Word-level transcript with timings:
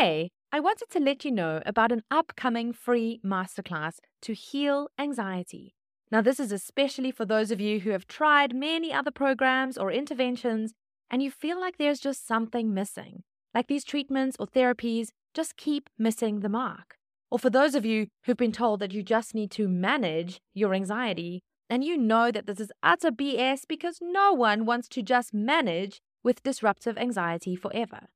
Today, 0.00 0.30
I 0.50 0.60
wanted 0.60 0.88
to 0.92 0.98
let 0.98 1.26
you 1.26 1.30
know 1.30 1.60
about 1.66 1.92
an 1.92 2.04
upcoming 2.10 2.72
free 2.72 3.20
masterclass 3.22 3.98
to 4.22 4.32
heal 4.32 4.88
anxiety. 4.98 5.74
Now, 6.10 6.22
this 6.22 6.40
is 6.40 6.52
especially 6.52 7.10
for 7.10 7.26
those 7.26 7.50
of 7.50 7.60
you 7.60 7.80
who 7.80 7.90
have 7.90 8.06
tried 8.06 8.54
many 8.54 8.94
other 8.94 9.10
programs 9.10 9.76
or 9.76 9.92
interventions 9.92 10.72
and 11.10 11.22
you 11.22 11.30
feel 11.30 11.60
like 11.60 11.76
there's 11.76 12.00
just 12.00 12.26
something 12.26 12.72
missing, 12.72 13.24
like 13.54 13.66
these 13.66 13.84
treatments 13.84 14.38
or 14.40 14.46
therapies 14.46 15.08
just 15.34 15.58
keep 15.58 15.90
missing 15.98 16.40
the 16.40 16.48
mark. 16.48 16.96
Or 17.30 17.38
for 17.38 17.50
those 17.50 17.74
of 17.74 17.84
you 17.84 18.06
who've 18.24 18.38
been 18.38 18.52
told 18.52 18.80
that 18.80 18.92
you 18.92 19.02
just 19.02 19.34
need 19.34 19.50
to 19.50 19.68
manage 19.68 20.40
your 20.54 20.72
anxiety 20.72 21.42
and 21.68 21.84
you 21.84 21.98
know 21.98 22.30
that 22.30 22.46
this 22.46 22.58
is 22.58 22.72
utter 22.82 23.10
BS 23.10 23.64
because 23.68 23.98
no 24.00 24.32
one 24.32 24.64
wants 24.64 24.88
to 24.88 25.02
just 25.02 25.34
manage 25.34 26.00
with 26.24 26.42
disruptive 26.42 26.96
anxiety 26.96 27.54
forever. 27.54 28.08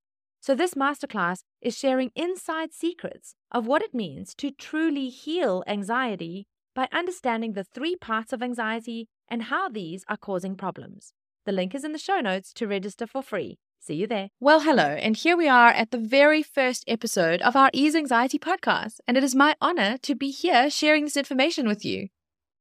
So, 0.47 0.55
this 0.55 0.75
masterclass 0.75 1.43
is 1.63 1.75
sharing 1.75 2.11
inside 2.15 2.75
secrets 2.75 3.35
of 3.51 3.67
what 3.67 3.81
it 3.81 3.95
means 3.95 4.35
to 4.35 4.51
truly 4.51 5.09
heal 5.09 5.65
anxiety 5.67 6.47
by 6.75 6.87
understanding 6.93 7.55
the 7.55 7.65
three 7.65 7.97
parts 7.97 8.31
of 8.31 8.43
anxiety 8.43 9.09
and 9.27 9.45
how 9.45 9.71
these 9.71 10.05
are 10.07 10.19
causing 10.19 10.55
problems. 10.55 11.15
The 11.47 11.53
link 11.53 11.75
is 11.75 11.83
in 11.83 11.93
the 11.93 11.99
show 11.99 12.21
notes 12.21 12.53
to 12.57 12.67
register 12.67 13.07
for 13.07 13.23
free. 13.23 13.57
See 13.81 13.95
you 13.95 14.07
there. 14.07 14.29
Well, 14.39 14.61
hello, 14.61 14.85
and 14.85 15.17
here 15.17 15.35
we 15.35 15.49
are 15.49 15.71
at 15.71 15.93
the 15.93 15.97
very 15.97 16.43
first 16.43 16.85
episode 16.87 17.41
of 17.41 17.57
our 17.57 17.71
Ease 17.73 17.95
Anxiety 17.95 18.39
podcast, 18.39 19.01
and 19.09 19.17
it 19.17 19.25
is 19.25 19.35
my 19.35 19.57
honor 19.63 19.97
to 20.03 20.15
be 20.15 20.31
here 20.31 20.69
sharing 20.69 21.05
this 21.05 21.17
information 21.17 21.67
with 21.67 21.87
you. 21.87 22.09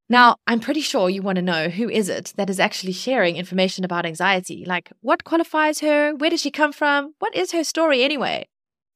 Now, 0.09 0.35
I'm 0.47 0.59
pretty 0.59 0.81
sure 0.81 1.09
you 1.09 1.21
want 1.21 1.37
to 1.37 1.41
know 1.41 1.69
who 1.69 1.89
is 1.89 2.09
it 2.09 2.33
that 2.35 2.49
is 2.49 2.59
actually 2.59 2.91
sharing 2.91 3.37
information 3.37 3.85
about 3.85 4.05
anxiety? 4.05 4.65
Like, 4.65 4.91
what 5.01 5.23
qualifies 5.23 5.79
her? 5.79 6.13
Where 6.13 6.29
does 6.29 6.41
she 6.41 6.51
come 6.51 6.73
from? 6.73 7.13
What 7.19 7.35
is 7.35 7.51
her 7.53 7.63
story 7.63 8.03
anyway? 8.03 8.47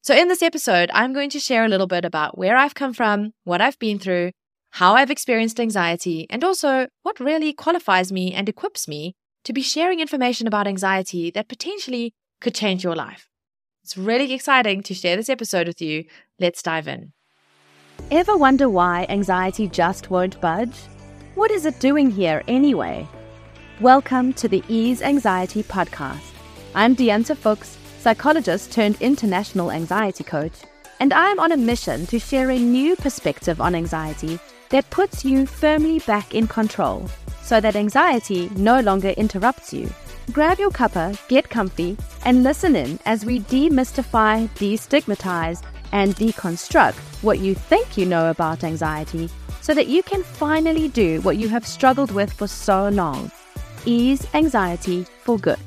So, 0.02 0.14
in 0.14 0.28
this 0.28 0.42
episode, 0.42 0.92
I'm 0.94 1.14
going 1.14 1.30
to 1.32 1.40
share 1.40 1.66
a 1.66 1.70
little 1.70 1.88
bit 1.88 2.06
about 2.06 2.38
where 2.38 2.58
I've 2.58 2.76
come 2.76 2.94
from, 2.94 3.34
what 3.46 3.62
I've 3.62 3.80
been 3.80 4.00
through, 4.00 4.32
how 4.72 4.94
I've 4.94 5.12
experienced 5.12 5.60
anxiety, 5.60 6.28
and 6.30 6.44
also 6.44 6.88
what 7.04 7.20
really 7.20 7.54
qualifies 7.54 8.12
me 8.12 8.34
and 8.34 8.48
equips 8.48 8.88
me 8.88 9.16
to 9.44 9.54
be 9.54 9.62
sharing 9.62 10.00
information 10.00 10.46
about 10.46 10.68
anxiety 10.68 11.32
that 11.32 11.48
potentially 11.48 12.14
could 12.42 12.54
change 12.54 12.84
your 12.84 12.96
life. 12.96 13.30
It's 13.84 13.98
really 13.98 14.34
exciting 14.34 14.84
to 14.84 14.94
share 14.94 15.16
this 15.16 15.30
episode 15.30 15.68
with 15.68 15.82
you. 15.82 16.04
Let's 16.38 16.62
dive 16.62 16.88
in. 16.88 17.14
Ever 18.12 18.38
wonder 18.38 18.70
why 18.70 19.06
anxiety 19.10 19.68
just 19.68 20.12
won't 20.12 20.40
budge? 20.42 20.76
What 21.38 21.52
is 21.52 21.68
it 21.68 21.80
doing 21.80 22.10
here 22.10 22.44
anyway? 22.48 23.08
Welcome 23.80 24.34
to 24.34 24.48
the 24.48 24.64
Ease 24.68 25.04
Anxiety 25.04 25.62
Podcast. 25.62 26.34
I'm 26.74 26.96
Diante 26.96 27.36
Fuchs, 27.36 27.78
psychologist 28.00 28.72
turned 28.72 29.00
international 29.02 29.70
anxiety 29.70 30.24
coach, 30.24 30.54
and 31.00 31.14
I'm 31.14 31.40
on 31.40 31.52
a 31.52 31.56
mission 31.72 32.08
to 32.08 32.18
share 32.18 32.50
a 32.50 32.58
new 32.58 32.96
perspective 32.96 33.62
on 33.62 33.76
anxiety 33.76 34.40
that 34.70 34.90
puts 34.90 35.24
you 35.24 35.46
firmly 35.46 36.00
back 36.00 36.34
in 36.34 36.48
control 36.48 37.08
so 37.44 37.62
that 37.62 37.76
anxiety 37.76 38.50
no 38.56 38.80
longer 38.80 39.10
interrupts 39.10 39.72
you. 39.72 39.92
Grab 40.32 40.58
your 40.58 40.72
cuppa, 40.72 41.16
get 41.28 41.52
comfy, 41.52 42.00
and 42.26 42.42
listen 42.42 42.76
in 42.76 42.98
as 43.06 43.26
we 43.26 43.42
demystify, 43.42 44.50
destigmatize, 44.56 45.64
and 45.92 46.16
deconstruct 46.16 46.96
what 47.22 47.38
you 47.38 47.54
think 47.54 47.96
you 47.96 48.08
know 48.08 48.32
about 48.32 48.64
anxiety 48.64 49.30
so 49.62 49.74
that 49.74 49.88
you 49.88 50.04
can 50.04 50.24
finally 50.24 50.88
do 50.88 51.22
what 51.22 51.38
you 51.38 51.50
have 51.50 51.66
struggled 51.66 52.12
with 52.12 52.32
for 52.32 52.48
so 52.48 52.90
long 52.90 53.32
ease 53.86 54.28
anxiety 54.34 55.06
for 55.24 55.38
good. 55.38 55.60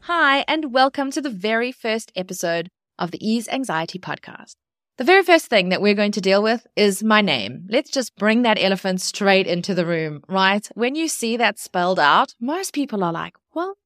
Hi, 0.00 0.44
and 0.48 0.72
welcome 0.72 1.10
to 1.12 1.20
the 1.20 1.30
very 1.30 1.70
first 1.70 2.12
episode 2.16 2.68
of 2.98 3.10
the 3.10 3.26
Ease 3.26 3.48
Anxiety 3.48 3.98
Podcast. 3.98 4.54
The 4.96 5.04
very 5.04 5.22
first 5.22 5.46
thing 5.46 5.70
that 5.70 5.82
we're 5.82 5.94
going 5.94 6.12
to 6.12 6.20
deal 6.20 6.42
with 6.42 6.66
is 6.76 7.02
my 7.02 7.20
name. 7.20 7.66
Let's 7.68 7.90
just 7.90 8.14
bring 8.16 8.42
that 8.42 8.62
elephant 8.62 9.00
straight 9.00 9.46
into 9.46 9.74
the 9.74 9.84
room, 9.84 10.22
right? 10.28 10.66
When 10.74 10.94
you 10.94 11.08
see 11.08 11.36
that 11.36 11.58
spelled 11.58 11.98
out, 11.98 12.34
most 12.40 12.72
people 12.72 13.02
are 13.02 13.12
like, 13.12 13.34
well, 13.54 13.76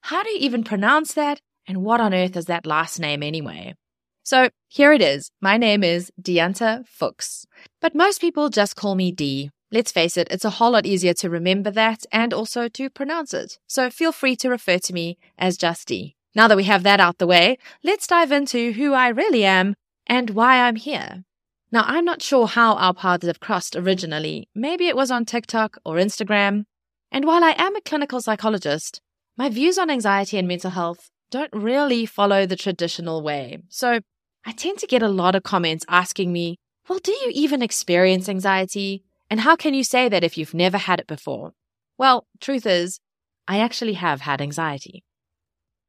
how 0.00 0.22
do 0.22 0.30
you 0.30 0.38
even 0.40 0.64
pronounce 0.64 1.14
that? 1.14 1.40
And 1.68 1.82
what 1.82 2.00
on 2.00 2.12
earth 2.12 2.36
is 2.36 2.46
that 2.46 2.66
last 2.66 2.98
name 2.98 3.22
anyway? 3.22 3.74
So 4.30 4.50
here 4.68 4.92
it 4.92 5.02
is. 5.02 5.32
My 5.40 5.56
name 5.56 5.82
is 5.82 6.12
Diante 6.22 6.84
Fuchs, 6.86 7.46
but 7.80 7.96
most 7.96 8.20
people 8.20 8.48
just 8.48 8.76
call 8.76 8.94
me 8.94 9.10
D. 9.10 9.50
Let's 9.72 9.90
face 9.90 10.16
it, 10.16 10.28
it's 10.30 10.44
a 10.44 10.50
whole 10.50 10.70
lot 10.70 10.86
easier 10.86 11.14
to 11.14 11.28
remember 11.28 11.72
that 11.72 12.06
and 12.12 12.32
also 12.32 12.68
to 12.68 12.88
pronounce 12.90 13.34
it. 13.34 13.58
So 13.66 13.90
feel 13.90 14.12
free 14.12 14.36
to 14.36 14.48
refer 14.48 14.78
to 14.78 14.92
me 14.92 15.18
as 15.36 15.56
just 15.56 15.88
D. 15.88 16.14
Now 16.32 16.46
that 16.46 16.56
we 16.56 16.62
have 16.62 16.84
that 16.84 17.00
out 17.00 17.18
the 17.18 17.26
way, 17.26 17.58
let's 17.82 18.06
dive 18.06 18.30
into 18.30 18.70
who 18.70 18.92
I 18.92 19.08
really 19.08 19.44
am 19.44 19.74
and 20.06 20.30
why 20.30 20.60
I'm 20.60 20.76
here. 20.76 21.24
Now, 21.72 21.82
I'm 21.88 22.04
not 22.04 22.22
sure 22.22 22.46
how 22.46 22.74
our 22.74 22.94
paths 22.94 23.26
have 23.26 23.40
crossed 23.40 23.74
originally. 23.74 24.48
Maybe 24.54 24.86
it 24.86 24.94
was 24.94 25.10
on 25.10 25.24
TikTok 25.24 25.78
or 25.84 25.96
Instagram. 25.96 26.66
And 27.10 27.24
while 27.24 27.42
I 27.42 27.56
am 27.58 27.74
a 27.74 27.80
clinical 27.80 28.20
psychologist, 28.20 29.00
my 29.36 29.48
views 29.48 29.76
on 29.76 29.90
anxiety 29.90 30.38
and 30.38 30.46
mental 30.46 30.70
health 30.70 31.10
don't 31.32 31.52
really 31.52 32.06
follow 32.06 32.46
the 32.46 32.54
traditional 32.54 33.22
way. 33.22 33.58
So 33.68 34.00
I 34.44 34.52
tend 34.52 34.78
to 34.78 34.86
get 34.86 35.02
a 35.02 35.08
lot 35.08 35.34
of 35.34 35.42
comments 35.42 35.84
asking 35.88 36.32
me, 36.32 36.58
well, 36.88 36.98
do 36.98 37.12
you 37.12 37.30
even 37.34 37.62
experience 37.62 38.28
anxiety? 38.28 39.04
And 39.28 39.40
how 39.40 39.54
can 39.54 39.74
you 39.74 39.84
say 39.84 40.08
that 40.08 40.24
if 40.24 40.36
you've 40.36 40.54
never 40.54 40.78
had 40.78 40.98
it 40.98 41.06
before? 41.06 41.52
Well, 41.98 42.26
truth 42.40 42.66
is, 42.66 42.98
I 43.46 43.58
actually 43.58 43.94
have 43.94 44.22
had 44.22 44.40
anxiety. 44.40 45.04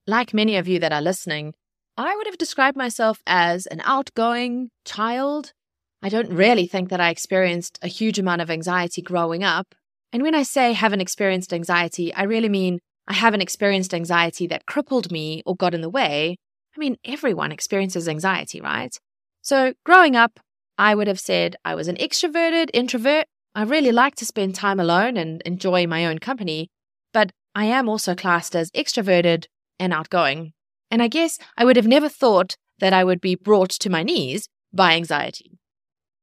Like 0.06 0.34
many 0.34 0.58
of 0.58 0.68
you 0.68 0.80
that 0.80 0.92
are 0.92 1.02
listening, 1.02 1.54
I 1.98 2.16
would 2.16 2.28
have 2.28 2.38
described 2.38 2.76
myself 2.78 3.22
as 3.26 3.66
an 3.68 3.82
outgoing 3.84 4.70
child. 4.86 5.54
I 6.02 6.10
don't 6.10 6.34
really 6.34 6.68
think 6.68 6.90
that 6.90 7.00
I 7.00 7.10
experienced 7.10 7.80
a 7.82 7.88
huge 7.88 8.20
amount 8.20 8.42
of 8.42 8.50
anxiety 8.50 9.02
growing 9.02 9.44
up. 9.44 9.76
And 10.12 10.24
when 10.24 10.36
I 10.36 10.44
say 10.44 10.74
haven't 10.74 11.02
experienced 11.02 11.54
anxiety, 11.54 12.14
I 12.14 12.24
really 12.24 12.50
mean 12.50 12.80
I 13.08 13.14
haven't 13.14 13.42
experienced 13.42 13.94
anxiety 13.94 14.48
that 14.48 14.66
crippled 14.66 15.12
me 15.12 15.42
or 15.46 15.56
got 15.56 15.74
in 15.74 15.82
the 15.82 15.90
way. 15.90 16.38
I 16.76 16.80
mean, 16.80 16.98
everyone 17.04 17.52
experiences 17.52 18.08
anxiety, 18.08 18.62
right? 18.62 18.98
So 19.42 19.74
growing 19.86 20.16
up, 20.16 20.40
I 20.78 20.96
would 20.96 21.08
have 21.08 21.20
said 21.20 21.56
I 21.66 21.76
was 21.76 21.88
an 21.88 21.98
extroverted 21.98 22.70
introvert. 22.74 23.26
I 23.54 23.64
really 23.64 23.92
like 23.92 24.16
to 24.16 24.26
spend 24.26 24.56
time 24.56 24.80
alone 24.80 25.18
and 25.18 25.42
enjoy 25.42 25.86
my 25.86 26.06
own 26.06 26.20
company, 26.20 26.70
but 27.14 27.32
I 27.54 27.66
am 27.66 27.90
also 27.90 28.16
classed 28.16 28.56
as 28.56 28.72
extroverted 28.72 29.46
and 29.80 29.94
outgoing. 29.94 30.54
And 30.90 31.02
I 31.02 31.08
guess 31.08 31.38
I 31.58 31.66
would 31.66 31.76
have 31.76 31.88
never 31.88 32.08
thought 32.08 32.56
that 32.80 32.94
I 32.94 33.04
would 33.04 33.22
be 33.22 33.36
brought 33.36 33.70
to 33.72 33.90
my 33.90 34.04
knees 34.04 34.48
by 34.74 34.94
anxiety. 34.94 35.60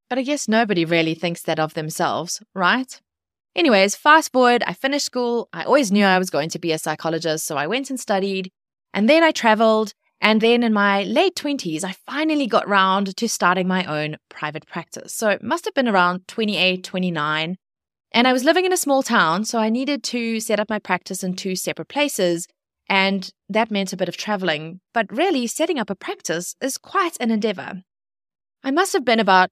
But 0.09 0.19
I 0.19 0.23
guess 0.23 0.49
nobody 0.49 0.85
really 0.85 1.15
thinks 1.15 1.43
that 1.43 1.61
of 1.61 1.75
themselves, 1.75 2.43
right? 2.55 3.01
Anyways, 3.55 3.97
fast 3.97 4.33
forward, 4.33 4.63
I 4.67 4.73
finished 4.73 5.07
school. 5.07 5.49
I 5.53 5.65
always 5.65 5.93
knew 5.93 6.05
I 6.05 6.19
was 6.19 6.31
going 6.31 6.49
to 6.51 6.59
be 6.59 6.73
a 6.73 6.79
psychologist, 6.79 7.45
so 7.45 7.57
I 7.57 7.67
went 7.67 7.91
and 7.91 8.01
studied. 8.01 8.51
And 8.95 9.09
then 9.09 9.23
I 9.23 9.33
traveled. 9.33 9.93
And 10.21 10.41
then 10.41 10.63
in 10.63 10.73
my 10.73 11.05
late 11.05 11.37
20s, 11.37 11.85
I 11.85 11.93
finally 11.93 12.47
got 12.47 12.69
round 12.69 13.17
to 13.17 13.29
starting 13.29 13.69
my 13.69 13.85
own 13.85 14.17
private 14.29 14.67
practice. 14.67 15.15
So 15.15 15.31
it 15.31 15.43
must 15.43 15.65
have 15.65 15.75
been 15.75 15.89
around 15.89 16.27
28, 16.27 16.83
29. 16.83 17.57
And 18.13 18.27
I 18.27 18.33
was 18.33 18.45
living 18.45 18.65
in 18.65 18.73
a 18.73 18.77
small 18.77 19.03
town, 19.03 19.45
so 19.45 19.59
I 19.59 19.69
needed 19.69 20.03
to 20.05 20.41
set 20.41 20.59
up 20.59 20.69
my 20.69 20.79
practice 20.79 21.23
in 21.23 21.35
two 21.35 21.55
separate 21.55 21.89
places. 21.89 22.47
And 22.89 23.31
that 23.49 23.71
meant 23.71 23.93
a 23.93 23.97
bit 23.97 24.09
of 24.09 24.17
traveling. 24.17 24.81
But 24.93 25.15
really, 25.15 25.47
setting 25.47 25.79
up 25.79 25.91
a 25.91 25.95
practice 25.95 26.57
is 26.61 26.79
quite 26.79 27.17
an 27.21 27.31
endeavor. 27.31 27.83
I 28.65 28.71
must 28.71 28.93
have 28.95 29.05
been 29.05 29.21
about 29.21 29.51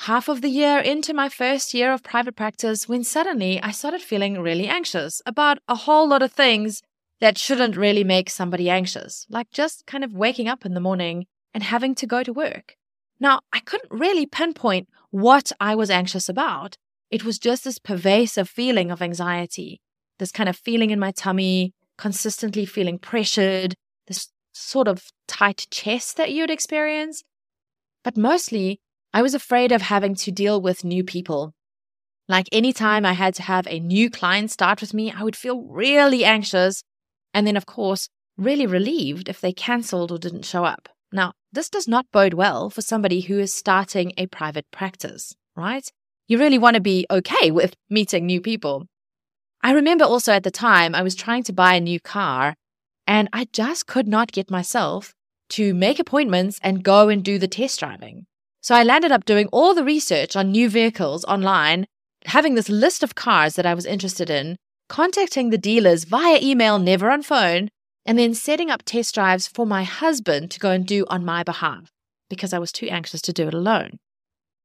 half 0.00 0.28
of 0.28 0.40
the 0.40 0.48
year 0.48 0.78
into 0.78 1.12
my 1.12 1.28
first 1.28 1.74
year 1.74 1.92
of 1.92 2.02
private 2.02 2.36
practice 2.36 2.88
when 2.88 3.02
suddenly 3.02 3.60
I 3.60 3.70
started 3.70 4.02
feeling 4.02 4.40
really 4.40 4.68
anxious 4.68 5.20
about 5.26 5.58
a 5.68 5.74
whole 5.74 6.08
lot 6.08 6.22
of 6.22 6.32
things 6.32 6.82
that 7.20 7.38
shouldn't 7.38 7.76
really 7.76 8.04
make 8.04 8.30
somebody 8.30 8.68
anxious, 8.68 9.26
like 9.28 9.50
just 9.50 9.86
kind 9.86 10.04
of 10.04 10.12
waking 10.12 10.48
up 10.48 10.66
in 10.66 10.74
the 10.74 10.80
morning 10.80 11.26
and 11.54 11.62
having 11.62 11.94
to 11.96 12.06
go 12.06 12.22
to 12.22 12.32
work. 12.32 12.76
Now, 13.18 13.40
I 13.52 13.60
couldn't 13.60 13.90
really 13.90 14.26
pinpoint 14.26 14.88
what 15.10 15.52
I 15.58 15.74
was 15.74 15.90
anxious 15.90 16.28
about. 16.28 16.76
It 17.10 17.24
was 17.24 17.38
just 17.38 17.64
this 17.64 17.78
pervasive 17.78 18.48
feeling 18.48 18.90
of 18.90 19.00
anxiety, 19.00 19.80
this 20.18 20.32
kind 20.32 20.48
of 20.48 20.56
feeling 20.56 20.90
in 20.90 20.98
my 20.98 21.12
tummy, 21.12 21.72
consistently 21.96 22.66
feeling 22.66 22.98
pressured, 22.98 23.74
this 24.06 24.28
sort 24.52 24.88
of 24.88 25.04
tight 25.26 25.66
chest 25.70 26.16
that 26.16 26.32
you'd 26.32 26.50
experience. 26.50 27.22
But 28.04 28.16
mostly, 28.16 28.80
I 29.14 29.22
was 29.22 29.34
afraid 29.34 29.72
of 29.72 29.82
having 29.82 30.14
to 30.16 30.30
deal 30.30 30.60
with 30.60 30.84
new 30.84 31.02
people. 31.02 31.54
Like 32.28 32.48
anytime 32.52 33.06
I 33.06 33.12
had 33.12 33.34
to 33.36 33.42
have 33.42 33.66
a 33.66 33.80
new 33.80 34.10
client 34.10 34.50
start 34.50 34.80
with 34.80 34.92
me, 34.92 35.12
I 35.12 35.22
would 35.22 35.36
feel 35.36 35.62
really 35.62 36.24
anxious. 36.24 36.82
And 37.36 37.46
then, 37.46 37.58
of 37.58 37.66
course, 37.66 38.08
really 38.38 38.66
relieved 38.66 39.28
if 39.28 39.42
they 39.42 39.52
cancelled 39.52 40.10
or 40.10 40.16
didn't 40.16 40.46
show 40.46 40.64
up. 40.64 40.88
Now, 41.12 41.34
this 41.52 41.68
does 41.68 41.86
not 41.86 42.10
bode 42.10 42.32
well 42.32 42.70
for 42.70 42.80
somebody 42.80 43.20
who 43.20 43.38
is 43.38 43.52
starting 43.52 44.14
a 44.16 44.26
private 44.26 44.64
practice, 44.70 45.34
right? 45.54 45.86
You 46.28 46.38
really 46.38 46.56
want 46.56 46.76
to 46.76 46.80
be 46.80 47.04
okay 47.10 47.50
with 47.50 47.74
meeting 47.90 48.24
new 48.24 48.40
people. 48.40 48.86
I 49.62 49.72
remember 49.72 50.06
also 50.06 50.32
at 50.32 50.44
the 50.44 50.50
time 50.50 50.94
I 50.94 51.02
was 51.02 51.14
trying 51.14 51.42
to 51.42 51.52
buy 51.52 51.74
a 51.74 51.80
new 51.80 52.00
car 52.00 52.54
And 53.06 53.28
I 53.34 53.48
just 53.52 53.86
could 53.86 54.08
not 54.08 54.32
get 54.32 54.50
myself 54.50 55.12
to 55.50 55.74
make 55.74 55.98
appointments 55.98 56.58
and 56.62 56.82
go 56.82 57.10
and 57.10 57.22
do 57.22 57.38
the 57.38 57.46
test 57.48 57.78
driving. 57.80 58.26
So 58.62 58.74
I 58.74 58.82
landed 58.82 59.12
up 59.12 59.26
doing 59.26 59.48
all 59.52 59.74
the 59.74 59.84
research 59.84 60.36
on 60.36 60.50
new 60.50 60.70
vehicles 60.70 61.24
online, 61.26 61.86
having 62.24 62.54
this 62.54 62.70
list 62.70 63.04
of 63.04 63.14
cars 63.14 63.56
that 63.56 63.66
I 63.66 63.74
was 63.74 63.86
interested 63.86 64.30
in, 64.30 64.56
contacting 64.88 65.50
the 65.50 65.58
dealers 65.58 66.04
via 66.04 66.38
email, 66.40 66.78
never 66.78 67.10
on 67.10 67.22
phone, 67.22 67.68
and 68.04 68.18
then 68.18 68.34
setting 68.34 68.70
up 68.70 68.82
test 68.84 69.14
drives 69.14 69.46
for 69.46 69.66
my 69.66 69.82
husband 69.82 70.50
to 70.52 70.60
go 70.60 70.70
and 70.70 70.86
do 70.86 71.04
on 71.08 71.24
my 71.24 71.42
behalf 71.42 71.90
because 72.28 72.52
I 72.52 72.58
was 72.58 72.72
too 72.72 72.88
anxious 72.88 73.20
to 73.22 73.32
do 73.32 73.48
it 73.48 73.54
alone. 73.54 73.98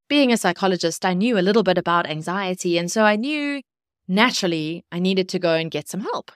Being 0.09 0.31
a 0.31 0.37
psychologist, 0.37 1.05
I 1.05 1.13
knew 1.13 1.37
a 1.37 1.41
little 1.41 1.63
bit 1.63 1.77
about 1.77 2.09
anxiety, 2.09 2.77
and 2.77 2.91
so 2.91 3.03
I 3.03 3.15
knew 3.15 3.61
naturally 4.07 4.83
I 4.91 4.99
needed 4.99 5.29
to 5.29 5.39
go 5.39 5.53
and 5.55 5.71
get 5.71 5.87
some 5.87 6.01
help. 6.01 6.31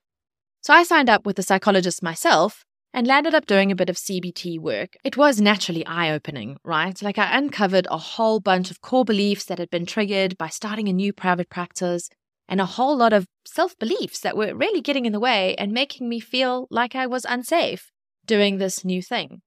So 0.62 0.74
I 0.74 0.84
signed 0.84 1.10
up 1.10 1.26
with 1.26 1.38
a 1.38 1.44
psychologist 1.44 2.02
myself 2.02 2.64
and 2.94 3.06
landed 3.06 3.36
up 3.36 3.46
doing 3.46 3.72
a 3.72 3.76
bit 3.76 3.90
of 3.90 3.98
CBT 3.98 4.60
work. 4.60 4.96
It 5.04 5.18
was 5.18 5.42
naturally 5.42 5.86
eye 5.86 6.12
opening, 6.12 6.58
right? 6.64 7.00
Like 7.02 7.18
I 7.18 7.38
uncovered 7.38 7.88
a 7.92 7.98
whole 7.98 8.40
bunch 8.40 8.72
of 8.72 8.82
core 8.82 9.04
beliefs 9.04 9.46
that 9.46 9.60
had 9.60 9.70
been 9.70 9.86
triggered 9.86 10.38
by 10.38 10.48
starting 10.48 10.88
a 10.88 10.94
new 10.94 11.12
private 11.12 11.50
practice 11.50 12.10
and 12.48 12.62
a 12.62 12.66
whole 12.66 12.96
lot 12.96 13.14
of 13.14 13.26
self 13.46 13.78
beliefs 13.78 14.20
that 14.22 14.38
were 14.38 14.56
really 14.56 14.82
getting 14.82 15.06
in 15.06 15.14
the 15.14 15.20
way 15.20 15.56
and 15.56 15.72
making 15.72 16.10
me 16.10 16.20
feel 16.20 16.68
like 16.70 16.96
I 16.96 17.08
was 17.08 17.26
unsafe 17.26 17.92
doing 18.26 18.58
this 18.58 18.84
new 18.84 19.02
thing. 19.02 19.42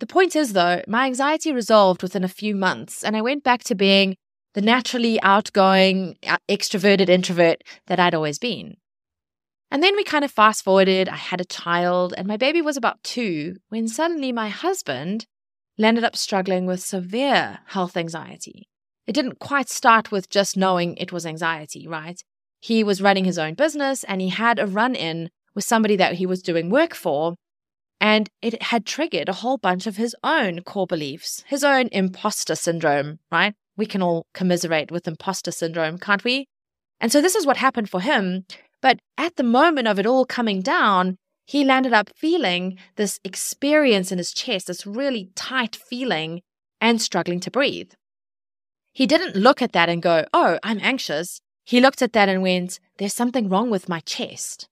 The 0.00 0.06
point 0.06 0.34
is, 0.34 0.52
though, 0.52 0.82
my 0.88 1.06
anxiety 1.06 1.52
resolved 1.52 2.02
within 2.02 2.24
a 2.24 2.28
few 2.28 2.56
months, 2.56 3.04
and 3.04 3.16
I 3.16 3.22
went 3.22 3.44
back 3.44 3.62
to 3.64 3.74
being 3.74 4.16
the 4.54 4.60
naturally 4.60 5.20
outgoing, 5.22 6.16
uh, 6.26 6.38
extroverted 6.48 7.08
introvert 7.08 7.62
that 7.86 8.00
I'd 8.00 8.14
always 8.14 8.38
been. 8.38 8.76
And 9.70 9.82
then 9.82 9.96
we 9.96 10.04
kind 10.04 10.24
of 10.24 10.30
fast 10.30 10.64
forwarded. 10.64 11.08
I 11.08 11.16
had 11.16 11.40
a 11.40 11.46
child, 11.46 12.12
and 12.16 12.26
my 12.26 12.36
baby 12.36 12.60
was 12.60 12.76
about 12.76 13.02
two 13.02 13.56
when 13.68 13.88
suddenly 13.88 14.32
my 14.32 14.48
husband 14.48 15.26
landed 15.78 16.04
up 16.04 16.16
struggling 16.16 16.66
with 16.66 16.80
severe 16.80 17.60
health 17.66 17.96
anxiety. 17.96 18.68
It 19.12 19.16
didn't 19.16 19.40
quite 19.40 19.68
start 19.68 20.10
with 20.10 20.30
just 20.30 20.56
knowing 20.56 20.96
it 20.96 21.12
was 21.12 21.26
anxiety, 21.26 21.86
right? 21.86 22.18
He 22.60 22.82
was 22.82 23.02
running 23.02 23.26
his 23.26 23.36
own 23.36 23.52
business 23.52 24.04
and 24.04 24.22
he 24.22 24.30
had 24.30 24.58
a 24.58 24.66
run 24.66 24.94
in 24.94 25.28
with 25.54 25.66
somebody 25.66 25.96
that 25.96 26.14
he 26.14 26.24
was 26.24 26.40
doing 26.40 26.70
work 26.70 26.94
for. 26.94 27.34
And 28.00 28.30
it 28.40 28.62
had 28.62 28.86
triggered 28.86 29.28
a 29.28 29.34
whole 29.34 29.58
bunch 29.58 29.86
of 29.86 29.98
his 29.98 30.16
own 30.24 30.62
core 30.62 30.86
beliefs, 30.86 31.44
his 31.46 31.62
own 31.62 31.90
imposter 31.92 32.54
syndrome, 32.54 33.18
right? 33.30 33.52
We 33.76 33.84
can 33.84 34.00
all 34.00 34.24
commiserate 34.32 34.90
with 34.90 35.06
imposter 35.06 35.50
syndrome, 35.50 35.98
can't 35.98 36.24
we? 36.24 36.46
And 36.98 37.12
so 37.12 37.20
this 37.20 37.34
is 37.34 37.44
what 37.44 37.58
happened 37.58 37.90
for 37.90 38.00
him. 38.00 38.46
But 38.80 38.98
at 39.18 39.36
the 39.36 39.42
moment 39.42 39.88
of 39.88 39.98
it 39.98 40.06
all 40.06 40.24
coming 40.24 40.62
down, 40.62 41.18
he 41.44 41.64
landed 41.66 41.92
up 41.92 42.08
feeling 42.16 42.78
this 42.96 43.20
experience 43.24 44.10
in 44.10 44.16
his 44.16 44.32
chest, 44.32 44.68
this 44.68 44.86
really 44.86 45.28
tight 45.34 45.76
feeling, 45.76 46.40
and 46.80 46.98
struggling 46.98 47.40
to 47.40 47.50
breathe. 47.50 47.92
He 48.92 49.06
didn't 49.06 49.36
look 49.36 49.62
at 49.62 49.72
that 49.72 49.88
and 49.88 50.02
go, 50.02 50.26
Oh, 50.32 50.58
I'm 50.62 50.78
anxious. 50.82 51.40
He 51.64 51.80
looked 51.80 52.02
at 52.02 52.12
that 52.12 52.28
and 52.28 52.42
went, 52.42 52.78
There's 52.98 53.14
something 53.14 53.48
wrong 53.48 53.70
with 53.70 53.88
my 53.88 54.00
chest. 54.00 54.68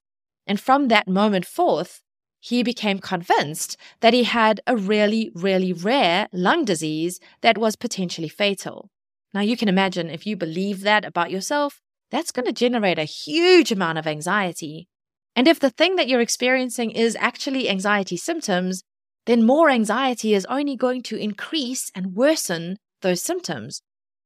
And 0.47 0.61
from 0.61 0.89
that 0.89 1.09
moment 1.09 1.47
forth, 1.47 2.03
he 2.41 2.63
became 2.63 2.99
convinced 2.99 3.77
that 4.01 4.15
he 4.15 4.25
had 4.25 4.61
a 4.67 4.77
really, 4.77 5.31
really 5.35 5.73
rare 5.73 6.27
lung 6.33 6.65
disease 6.65 7.21
that 7.43 7.59
was 7.59 7.77
potentially 7.77 8.29
fatal. 8.29 8.91
Now, 9.33 9.43
you 9.43 9.57
can 9.57 9.69
imagine 9.69 10.11
if 10.11 10.27
you 10.27 10.37
believe 10.37 10.81
that 10.81 11.05
about 11.05 11.31
yourself, 11.31 11.81
that's 12.11 12.33
going 12.33 12.47
to 12.47 12.53
generate 12.53 12.99
a 12.99 13.05
huge 13.05 13.71
amount 13.71 13.99
of 13.99 14.07
anxiety. 14.07 14.89
And 15.37 15.47
if 15.47 15.61
the 15.61 15.71
thing 15.71 15.97
that 15.97 16.09
you're 16.09 16.21
experiencing 16.21 16.91
is 16.91 17.17
actually 17.21 17.69
anxiety 17.69 18.17
symptoms, 18.17 18.83
then 19.27 19.47
more 19.47 19.71
anxiety 19.71 20.35
is 20.35 20.47
only 20.47 20.77
going 20.77 21.03
to 21.03 21.17
increase 21.17 21.91
and 21.95 22.15
worsen 22.15 22.79
those 23.03 23.23
symptoms, 23.23 23.83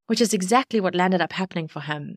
which 0.07 0.21
is 0.21 0.35
exactly 0.35 0.81
what 0.81 0.95
landed 0.95 1.21
up 1.21 1.33
happening 1.33 1.69
for 1.69 1.81
him. 1.81 2.17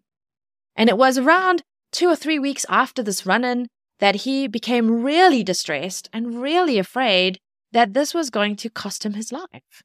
And 0.75 0.89
it 0.89 0.98
was 0.98 1.18
around 1.18 1.63
two 1.92 2.07
or 2.07 2.16
three 2.16 2.39
weeks 2.39 2.66
after 2.69 3.01
this 3.01 3.25
run 3.25 3.44
in 3.44 3.68
that 4.00 4.16
he 4.16 4.48
became 4.48 5.04
really 5.04 5.44
distressed 5.44 6.10
and 6.13 6.42
really 6.42 6.78
afraid 6.78 7.39
that 7.72 7.94
this 7.94 8.13
was 8.13 8.30
going 8.30 8.56
to 8.57 8.69
cost 8.69 9.06
him 9.06 9.13
his 9.13 9.31
life. 9.31 9.84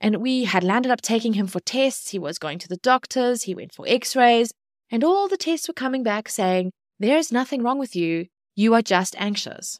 And 0.00 0.16
we 0.16 0.44
had 0.44 0.64
landed 0.64 0.90
up 0.90 1.00
taking 1.00 1.34
him 1.34 1.46
for 1.46 1.60
tests. 1.60 2.10
He 2.10 2.18
was 2.18 2.38
going 2.38 2.58
to 2.60 2.68
the 2.68 2.76
doctors, 2.78 3.42
he 3.42 3.54
went 3.54 3.72
for 3.72 3.86
x 3.88 4.16
rays, 4.16 4.52
and 4.90 5.04
all 5.04 5.28
the 5.28 5.36
tests 5.36 5.68
were 5.68 5.74
coming 5.74 6.02
back 6.02 6.28
saying, 6.28 6.72
There's 6.98 7.32
nothing 7.32 7.62
wrong 7.62 7.78
with 7.78 7.94
you. 7.96 8.26
You 8.54 8.74
are 8.74 8.82
just 8.82 9.14
anxious. 9.18 9.78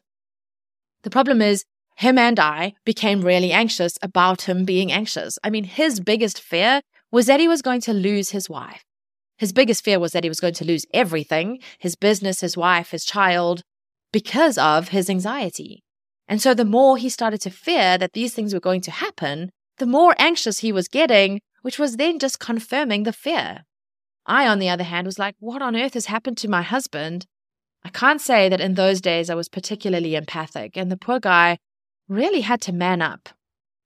The 1.03 1.09
problem 1.09 1.41
is, 1.41 1.63
him 1.97 2.17
and 2.17 2.39
I 2.39 2.73
became 2.83 3.21
really 3.21 3.51
anxious 3.51 3.97
about 4.01 4.43
him 4.43 4.65
being 4.65 4.91
anxious. 4.91 5.39
I 5.43 5.49
mean, 5.49 5.63
his 5.63 5.99
biggest 5.99 6.41
fear 6.41 6.81
was 7.15 7.27
that 7.27 7.39
he 7.39 7.47
was 7.47 7.61
going 7.61 7.79
to 7.79 7.93
lose 7.93 8.31
his 8.31 8.49
wife. 8.49 8.83
His 9.37 9.53
biggest 9.53 9.85
fear 9.85 10.01
was 10.01 10.11
that 10.11 10.25
he 10.25 10.29
was 10.29 10.41
going 10.41 10.55
to 10.55 10.65
lose 10.65 10.85
everything 10.93 11.59
his 11.79 11.95
business, 11.95 12.41
his 12.41 12.57
wife, 12.57 12.91
his 12.91 13.05
child 13.05 13.61
because 14.11 14.57
of 14.57 14.89
his 14.89 15.09
anxiety. 15.09 15.81
And 16.27 16.41
so 16.41 16.53
the 16.53 16.65
more 16.65 16.97
he 16.97 17.07
started 17.07 17.39
to 17.41 17.49
fear 17.49 17.97
that 17.97 18.11
these 18.11 18.33
things 18.33 18.53
were 18.53 18.59
going 18.59 18.81
to 18.81 18.91
happen, 18.91 19.49
the 19.77 19.85
more 19.85 20.13
anxious 20.19 20.59
he 20.59 20.73
was 20.73 20.89
getting, 20.89 21.39
which 21.61 21.79
was 21.79 21.95
then 21.95 22.19
just 22.19 22.41
confirming 22.41 23.03
the 23.03 23.13
fear. 23.13 23.63
I, 24.25 24.45
on 24.45 24.59
the 24.59 24.67
other 24.67 24.83
hand, 24.83 25.07
was 25.07 25.17
like, 25.17 25.35
what 25.39 25.61
on 25.61 25.77
earth 25.77 25.93
has 25.93 26.07
happened 26.07 26.37
to 26.39 26.49
my 26.49 26.63
husband? 26.63 27.27
I 27.85 27.91
can't 27.91 28.19
say 28.19 28.49
that 28.49 28.59
in 28.59 28.73
those 28.73 28.99
days 28.99 29.29
I 29.29 29.35
was 29.35 29.47
particularly 29.47 30.15
empathic, 30.15 30.75
and 30.75 30.91
the 30.91 30.97
poor 30.97 31.21
guy 31.21 31.59
really 32.09 32.41
had 32.41 32.59
to 32.63 32.73
man 32.73 33.01
up. 33.01 33.29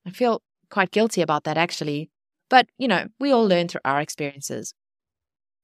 I 0.04 0.10
feel 0.10 0.42
quite 0.72 0.90
guilty 0.90 1.22
about 1.22 1.44
that, 1.44 1.58
actually. 1.58 2.10
But, 2.50 2.68
you 2.78 2.88
know, 2.88 3.08
we 3.20 3.32
all 3.32 3.48
learn 3.48 3.68
through 3.68 3.82
our 3.86 4.02
experiences. 4.02 4.74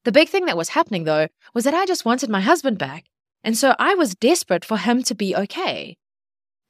The 0.04 0.12
big 0.12 0.30
thing 0.30 0.46
that 0.46 0.58
was 0.58 0.70
happening, 0.70 1.04
though, 1.04 1.28
was 1.54 1.64
that 1.64 1.74
I 1.74 1.86
just 1.86 2.06
wanted 2.06 2.30
my 2.30 2.42
husband 2.42 2.78
back. 2.78 3.06
And 3.44 3.58
so 3.58 3.76
I 3.80 3.96
was 3.96 4.16
desperate 4.16 4.64
for 4.64 4.78
him 4.78 5.04
to 5.04 5.16
be 5.16 5.36
okay. 5.36 5.98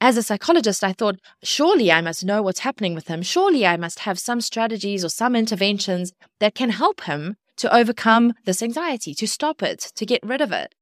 As 0.00 0.16
a 0.16 0.22
psychologist, 0.22 0.84
I 0.84 0.92
thought, 0.92 1.16
surely 1.42 1.90
I 1.90 2.02
must 2.02 2.24
know 2.24 2.42
what's 2.42 2.60
happening 2.60 2.94
with 2.94 3.08
him. 3.08 3.22
Surely 3.22 3.66
I 3.66 3.76
must 3.76 4.00
have 4.00 4.18
some 4.18 4.42
strategies 4.42 5.04
or 5.04 5.08
some 5.08 5.34
interventions 5.34 6.12
that 6.38 6.54
can 6.54 6.70
help 6.70 7.02
him 7.02 7.36
to 7.56 7.74
overcome 7.74 8.34
this 8.44 8.62
anxiety, 8.62 9.14
to 9.14 9.26
stop 9.26 9.62
it, 9.62 9.92
to 9.94 10.04
get 10.04 10.20
rid 10.22 10.42
of 10.42 10.52
it. 10.52 10.74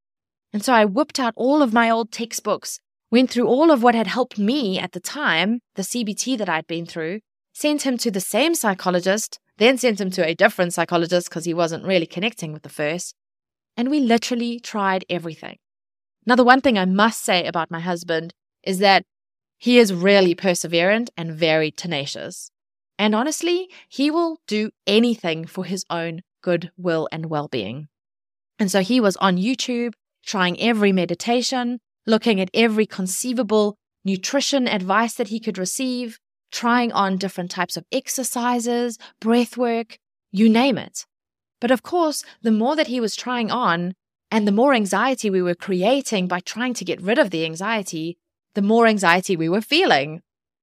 And 0.53 0.65
so 0.65 0.73
I 0.73 0.85
whipped 0.85 1.21
out 1.21 1.35
all 1.37 1.63
of 1.63 1.73
my 1.73 1.91
old 1.91 2.11
textbooks, 2.11 2.81
went 3.11 3.31
through 3.31 3.47
all 3.47 3.71
of 3.71 3.83
what 3.83 3.95
had 3.95 4.09
helped 4.09 4.39
me 4.39 4.79
at 4.79 4.93
the 4.93 5.01
time, 5.01 5.61
the 5.77 5.83
CBT 5.83 6.37
that 6.39 6.49
I'd 6.49 6.67
been 6.67 6.87
through, 6.87 7.21
sent 7.55 7.87
him 7.87 7.97
to 7.99 8.11
the 8.11 8.21
same 8.21 8.55
psychologist, 8.55 9.39
then 9.57 9.79
sent 9.79 10.01
him 10.01 10.11
to 10.11 10.27
a 10.27 10.35
different 10.35 10.75
psychologist 10.75 11.31
because 11.31 11.45
he 11.45 11.55
wasn't 11.55 11.85
really 11.85 12.07
connecting 12.07 12.53
with 12.53 12.63
the 12.63 12.69
first. 12.69 13.15
And 13.77 13.89
we 13.89 14.01
literally 14.01 14.61
tried 14.61 15.05
everything. 15.09 15.57
Now, 16.27 16.37
the 16.37 16.45
one 16.45 16.61
thing 16.61 16.79
I 16.79 16.85
must 16.85 17.23
say 17.23 17.47
about 17.47 17.71
my 17.71 17.81
husband 17.81 18.35
is 18.63 18.79
that 18.81 19.05
he 19.59 19.79
is 19.79 19.95
really 19.95 20.35
perseverant 20.35 21.09
and 21.17 21.33
very 21.33 21.71
tenacious. 21.71 22.51
And 22.99 23.15
honestly, 23.15 23.69
he 23.89 24.11
will 24.11 24.39
do 24.47 24.71
anything 24.87 25.47
for 25.47 25.65
his 25.65 25.85
own 25.89 26.21
good 26.43 26.71
will 26.77 27.09
and 27.13 27.27
well 27.27 27.49
being. 27.49 27.89
And 28.59 28.71
so 28.71 28.81
he 28.81 29.01
was 29.01 29.17
on 29.17 29.37
YouTube 29.37 29.95
trying 30.25 30.61
every 30.61 30.93
meditation, 30.93 31.81
looking 32.07 32.41
at 32.41 32.51
every 32.55 32.87
conceivable 32.87 33.77
nutrition 34.05 34.69
advice 34.69 35.15
that 35.15 35.29
he 35.29 35.41
could 35.41 35.59
receive, 35.59 36.19
trying 36.55 36.93
on 36.93 37.19
different 37.19 37.51
types 37.51 37.77
of 37.77 37.85
exercises, 37.91 38.97
breath 39.21 39.57
work, 39.57 39.99
you 40.31 40.49
name 40.49 40.79
it. 40.79 41.05
But 41.61 41.73
of 41.73 41.83
course, 41.83 42.23
the 42.43 42.53
more 42.53 42.77
that 42.77 42.87
he 42.87 43.01
was 43.01 43.17
trying 43.17 43.51
on, 43.51 43.95
and 44.31 44.47
the 44.47 44.53
more 44.53 44.73
anxiety 44.73 45.31
we 45.31 45.43
were 45.43 45.55
creating 45.55 46.29
by 46.29 46.41
trying 46.41 46.75
to 46.75 46.85
get 46.85 47.03
rid 47.03 47.19
of 47.19 47.31
the 47.31 47.45
anxiety, 47.45 48.19
the 48.55 48.63
more 48.63 48.87
anxiety 48.87 49.37
we 49.37 49.49
were 49.49 49.61
feeling. 49.61 50.23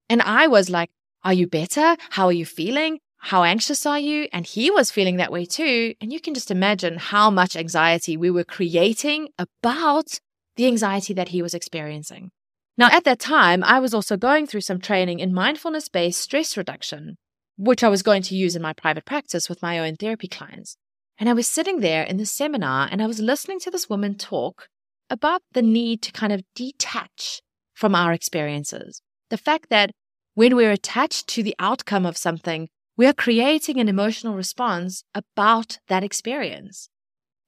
And 0.10 0.22
I 0.22 0.48
was 0.48 0.70
like, 0.70 0.90
Are 1.24 1.34
you 1.34 1.48
better? 1.48 1.98
How 2.12 2.26
are 2.28 2.40
you 2.42 2.46
feeling? 2.46 3.00
How 3.18 3.44
anxious 3.44 3.86
are 3.86 4.00
you? 4.00 4.28
And 4.34 4.46
he 4.46 4.72
was 4.72 4.92
feeling 4.92 5.18
that 5.18 5.32
way 5.32 5.46
too. 5.46 5.94
And 6.02 6.12
you 6.12 6.20
can 6.20 6.34
just 6.34 6.52
imagine 6.52 6.98
how 6.98 7.30
much 7.30 7.56
anxiety 7.56 8.18
we 8.18 8.32
were 8.32 8.44
creating 8.44 9.30
about 9.38 10.20
the 10.56 10.68
anxiety 10.68 11.14
that 11.14 11.30
he 11.30 11.42
was 11.42 11.54
experiencing. 11.54 12.32
Now, 12.78 12.90
at 12.92 13.04
that 13.04 13.20
time, 13.20 13.64
I 13.64 13.80
was 13.80 13.94
also 13.94 14.18
going 14.18 14.48
through 14.48 14.62
some 14.62 14.80
training 14.80 15.20
in 15.20 15.34
mindfulness 15.34 15.90
based 15.90 16.22
stress 16.22 16.56
reduction, 16.56 17.18
which 17.58 17.84
I 17.84 17.90
was 17.90 18.04
going 18.04 18.22
to 18.24 18.36
use 18.36 18.56
in 18.56 18.62
my 18.62 18.74
private 18.74 19.06
practice 19.06 19.50
with 19.50 19.62
my 19.62 19.80
own 19.80 19.96
therapy 19.96 20.28
clients. 20.28 20.78
And 21.18 21.30
I 21.30 21.34
was 21.34 21.48
sitting 21.48 21.82
there 21.82 22.04
in 22.04 22.18
the 22.18 22.26
seminar 22.26 22.88
and 22.90 23.02
I 23.02 23.08
was 23.08 23.20
listening 23.20 23.60
to 23.60 23.72
this 23.72 23.90
woman 23.90 24.16
talk 24.16 24.68
about 25.10 25.42
the 25.52 25.62
need 25.62 26.02
to 26.04 26.12
kind 26.12 26.34
of 26.34 26.42
detach 26.56 27.42
from 27.76 27.94
our 27.94 28.14
experiences. 28.14 29.02
The 29.30 29.38
fact 29.38 29.70
that 29.70 29.92
when 30.34 30.56
we're 30.56 30.72
attached 30.72 31.28
to 31.28 31.44
the 31.44 31.56
outcome 31.60 32.06
of 32.06 32.18
something, 32.18 32.70
we 32.98 33.06
are 33.06 33.14
creating 33.14 33.80
an 33.80 33.90
emotional 33.90 34.36
response 34.36 35.04
about 35.14 35.80
that 35.88 36.04
experience. 36.04 36.90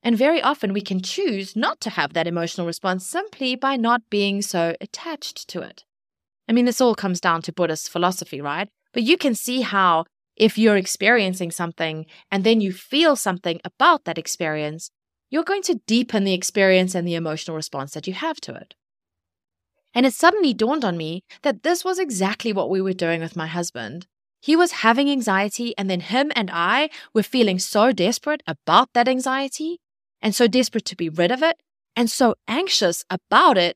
And 0.04 0.18
very 0.18 0.42
often 0.42 0.74
we 0.74 0.82
can 0.82 1.02
choose 1.02 1.56
not 1.56 1.80
to 1.82 1.90
have 1.90 2.12
that 2.14 2.28
emotional 2.28 2.68
response 2.68 3.08
simply 3.08 3.56
by 3.56 3.78
not 3.78 4.10
being 4.10 4.42
so 4.42 4.76
attached 4.82 5.48
to 5.48 5.62
it. 5.62 5.86
I 6.48 6.52
mean, 6.52 6.66
this 6.66 6.82
all 6.82 6.94
comes 6.94 7.22
down 7.22 7.42
to 7.44 7.54
Buddhist 7.54 7.90
philosophy, 7.90 8.42
right? 8.42 8.68
But 8.92 9.04
you 9.04 9.18
can 9.18 9.34
see 9.34 9.62
how 9.62 10.04
if 10.36 10.58
you're 10.58 10.76
experiencing 10.76 11.52
something 11.52 12.06
and 12.30 12.44
then 12.44 12.60
you 12.60 12.74
feel 12.74 13.16
something 13.16 13.62
about 13.64 14.04
that 14.04 14.18
experience, 14.18 14.92
you're 15.30 15.44
going 15.44 15.62
to 15.64 15.80
deepen 15.88 16.26
the 16.26 16.34
experience 16.34 16.96
and 16.96 17.08
the 17.08 17.16
emotional 17.16 17.56
response 17.56 17.94
that 17.94 18.06
you 18.06 18.14
have 18.14 18.42
to 18.42 18.54
it. 18.54 18.76
And 19.94 20.06
it 20.06 20.14
suddenly 20.14 20.54
dawned 20.54 20.84
on 20.84 20.98
me 20.98 21.24
that 21.44 21.64
this 21.64 21.86
was 21.86 21.98
exactly 21.98 22.52
what 22.52 22.70
we 22.70 22.82
were 22.82 22.94
doing 22.94 23.22
with 23.22 23.36
my 23.36 23.48
husband. 23.48 24.08
He 24.42 24.56
was 24.56 24.84
having 24.84 25.10
anxiety, 25.10 25.74
and 25.78 25.90
then 25.90 26.02
him 26.02 26.32
and 26.36 26.50
I 26.52 26.90
were 27.14 27.24
feeling 27.24 27.60
so 27.60 27.94
desperate 27.94 28.44
about 28.46 28.90
that 28.94 29.08
anxiety 29.08 29.80
and 30.24 30.34
so 30.34 30.48
desperate 30.48 30.86
to 30.86 30.96
be 30.96 31.10
rid 31.10 31.32
of 31.32 31.44
it 31.44 31.58
and 31.96 32.10
so 32.10 32.34
anxious 32.48 33.04
about 33.10 33.58
it 33.58 33.76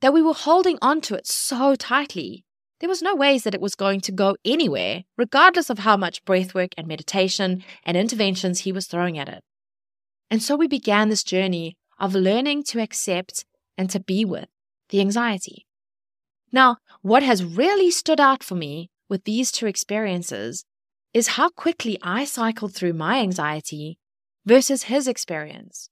that 0.00 0.12
we 0.12 0.20
were 0.20 0.34
holding 0.34 0.76
on 0.82 1.00
to 1.00 1.14
it 1.14 1.26
so 1.26 1.74
tightly. 1.76 2.44
There 2.80 2.88
was 2.88 3.00
no 3.00 3.14
ways 3.14 3.44
that 3.44 3.54
it 3.54 3.60
was 3.60 3.74
going 3.76 4.00
to 4.02 4.12
go 4.12 4.36
anywhere, 4.44 5.04
regardless 5.16 5.70
of 5.70 5.78
how 5.78 5.96
much 5.96 6.24
breathwork 6.24 6.74
and 6.76 6.86
meditation 6.86 7.64
and 7.84 7.96
interventions 7.96 8.60
he 8.60 8.72
was 8.72 8.86
throwing 8.86 9.18
at 9.18 9.28
it. 9.28 9.42
And 10.30 10.42
so 10.42 10.56
we 10.56 10.66
began 10.66 11.08
this 11.08 11.22
journey 11.22 11.76
of 11.98 12.14
learning 12.14 12.64
to 12.64 12.82
accept 12.82 13.46
and 13.78 13.88
to 13.90 14.00
be 14.00 14.24
with 14.24 14.48
the 14.90 15.00
anxiety. 15.00 15.64
Now, 16.52 16.78
what 17.00 17.22
has 17.22 17.44
really 17.44 17.90
stood 17.90 18.20
out 18.20 18.42
for 18.42 18.56
me 18.56 18.90
with 19.08 19.24
these 19.24 19.52
two 19.52 19.66
experiences 19.66 20.64
is 21.14 21.28
how 21.28 21.48
quickly 21.48 21.98
I 22.02 22.24
cycled 22.24 22.74
through 22.74 22.94
my 22.94 23.20
anxiety 23.20 23.98
versus 24.46 24.84
his 24.84 25.08
experience. 25.08 25.88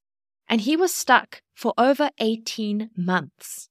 And 0.47 0.61
he 0.61 0.75
was 0.75 0.93
stuck 0.93 1.41
for 1.55 1.73
over 1.77 2.09
18 2.19 2.91
months. 2.95 3.69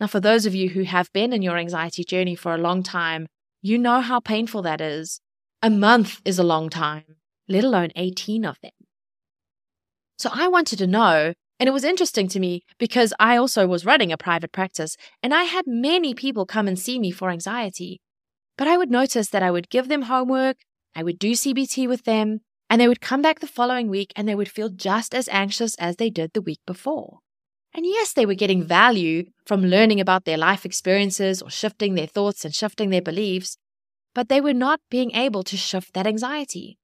Now, 0.00 0.06
for 0.06 0.20
those 0.20 0.46
of 0.46 0.54
you 0.54 0.70
who 0.70 0.82
have 0.82 1.12
been 1.12 1.32
in 1.32 1.42
your 1.42 1.58
anxiety 1.58 2.04
journey 2.04 2.34
for 2.34 2.54
a 2.54 2.58
long 2.58 2.82
time, 2.82 3.26
you 3.60 3.76
know 3.76 4.00
how 4.00 4.18
painful 4.18 4.62
that 4.62 4.80
is. 4.80 5.20
A 5.62 5.68
month 5.68 6.22
is 6.24 6.38
a 6.38 6.42
long 6.42 6.70
time, 6.70 7.16
let 7.48 7.64
alone 7.64 7.90
18 7.96 8.46
of 8.46 8.58
them. 8.62 8.70
So 10.16 10.30
I 10.32 10.48
wanted 10.48 10.78
to 10.78 10.86
know, 10.86 11.34
and 11.58 11.68
it 11.68 11.72
was 11.72 11.84
interesting 11.84 12.28
to 12.28 12.40
me 12.40 12.62
because 12.78 13.12
I 13.20 13.36
also 13.36 13.66
was 13.66 13.84
running 13.84 14.10
a 14.10 14.16
private 14.16 14.52
practice 14.52 14.96
and 15.22 15.34
I 15.34 15.44
had 15.44 15.66
many 15.66 16.14
people 16.14 16.46
come 16.46 16.66
and 16.66 16.78
see 16.78 16.98
me 16.98 17.10
for 17.10 17.28
anxiety. 17.30 18.00
But 18.56 18.68
I 18.68 18.78
would 18.78 18.90
notice 18.90 19.28
that 19.30 19.42
I 19.42 19.50
would 19.50 19.68
give 19.68 19.88
them 19.88 20.02
homework, 20.02 20.56
I 20.94 21.02
would 21.02 21.18
do 21.18 21.32
CBT 21.32 21.86
with 21.88 22.04
them, 22.04 22.40
and 22.70 22.80
they 22.80 22.86
would 22.86 23.00
come 23.00 23.20
back 23.20 23.40
the 23.40 23.48
following 23.48 23.88
week 23.88 24.12
and 24.14 24.28
they 24.28 24.34
would 24.36 24.48
feel 24.48 24.68
just 24.68 25.12
as 25.12 25.28
anxious 25.28 25.74
as 25.74 25.96
they 25.96 26.08
did 26.08 26.32
the 26.32 26.40
week 26.40 26.60
before. 26.66 27.18
And 27.74 27.84
yes, 27.84 28.12
they 28.12 28.24
were 28.24 28.34
getting 28.34 28.64
value 28.64 29.24
from 29.44 29.66
learning 29.66 30.00
about 30.00 30.24
their 30.24 30.38
life 30.38 30.64
experiences 30.64 31.42
or 31.42 31.50
shifting 31.50 31.94
their 31.94 32.06
thoughts 32.06 32.44
and 32.44 32.54
shifting 32.54 32.90
their 32.90 33.02
beliefs, 33.02 33.56
but 34.14 34.28
they 34.28 34.40
were 34.40 34.54
not 34.54 34.80
being 34.88 35.10
able 35.12 35.42
to 35.44 35.56
shift 35.56 35.94
that 35.94 36.06
anxiety. 36.06 36.78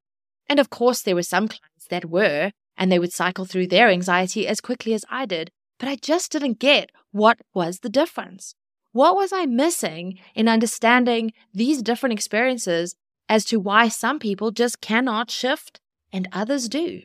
And 0.49 0.59
of 0.59 0.71
course, 0.71 1.03
there 1.03 1.15
were 1.15 1.23
some 1.23 1.49
clients 1.49 1.87
that 1.89 2.05
were, 2.05 2.51
and 2.77 2.91
they 2.91 2.99
would 2.99 3.13
cycle 3.13 3.45
through 3.45 3.69
their 3.69 3.89
anxiety 3.89 4.47
as 4.47 4.61
quickly 4.61 4.93
as 4.93 5.05
I 5.09 5.25
did, 5.25 5.51
but 5.79 5.89
I 5.89 5.97
just 5.97 6.33
didn't 6.33 6.59
get 6.59 6.91
what 7.13 7.39
was 7.55 7.81
the 7.81 7.89
difference. 7.89 8.55
What 8.93 9.15
was 9.15 9.33
I 9.33 9.47
missing 9.47 10.19
in 10.35 10.49
understanding 10.49 11.33
these 11.53 11.83
different 11.83 12.13
experiences 12.13 12.97
as 13.29 13.45
to 13.47 13.59
why 13.59 13.89
some 13.89 14.19
people 14.19 14.51
just 14.51 14.81
cannot 14.81 15.31
shift 15.31 15.81
and 16.13 16.29
others 16.33 16.69
do. 16.69 17.03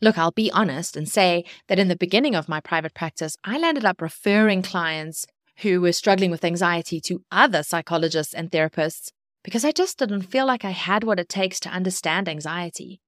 Look, 0.00 0.18
I'll 0.18 0.30
be 0.30 0.50
honest 0.52 0.96
and 0.96 1.08
say 1.08 1.44
that 1.68 1.78
in 1.78 1.88
the 1.88 1.96
beginning 1.96 2.34
of 2.34 2.48
my 2.48 2.60
private 2.60 2.94
practice, 2.94 3.36
I 3.44 3.58
landed 3.58 3.84
up 3.84 4.02
referring 4.02 4.62
clients 4.62 5.26
who 5.58 5.80
were 5.80 5.92
struggling 5.92 6.30
with 6.30 6.44
anxiety 6.44 7.00
to 7.00 7.22
other 7.30 7.62
psychologists 7.62 8.34
and 8.34 8.50
therapists 8.50 9.10
because 9.42 9.64
I 9.64 9.72
just 9.72 9.98
didn't 9.98 10.22
feel 10.22 10.46
like 10.46 10.64
I 10.64 10.70
had 10.70 11.04
what 11.04 11.18
it 11.18 11.28
takes 11.28 11.58
to 11.60 11.70
understand 11.70 12.28
anxiety. 12.28 13.00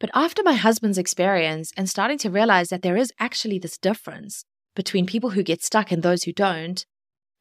But 0.00 0.10
after 0.14 0.42
my 0.42 0.52
husband's 0.52 0.98
experience 0.98 1.72
and 1.76 1.88
starting 1.88 2.18
to 2.18 2.30
realize 2.30 2.68
that 2.68 2.82
there 2.82 2.96
is 2.96 3.12
actually 3.18 3.58
this 3.58 3.78
difference 3.78 4.44
between 4.76 5.06
people 5.06 5.30
who 5.30 5.42
get 5.42 5.62
stuck 5.62 5.90
and 5.90 6.02
those 6.02 6.24
who 6.24 6.32
don't, 6.32 6.84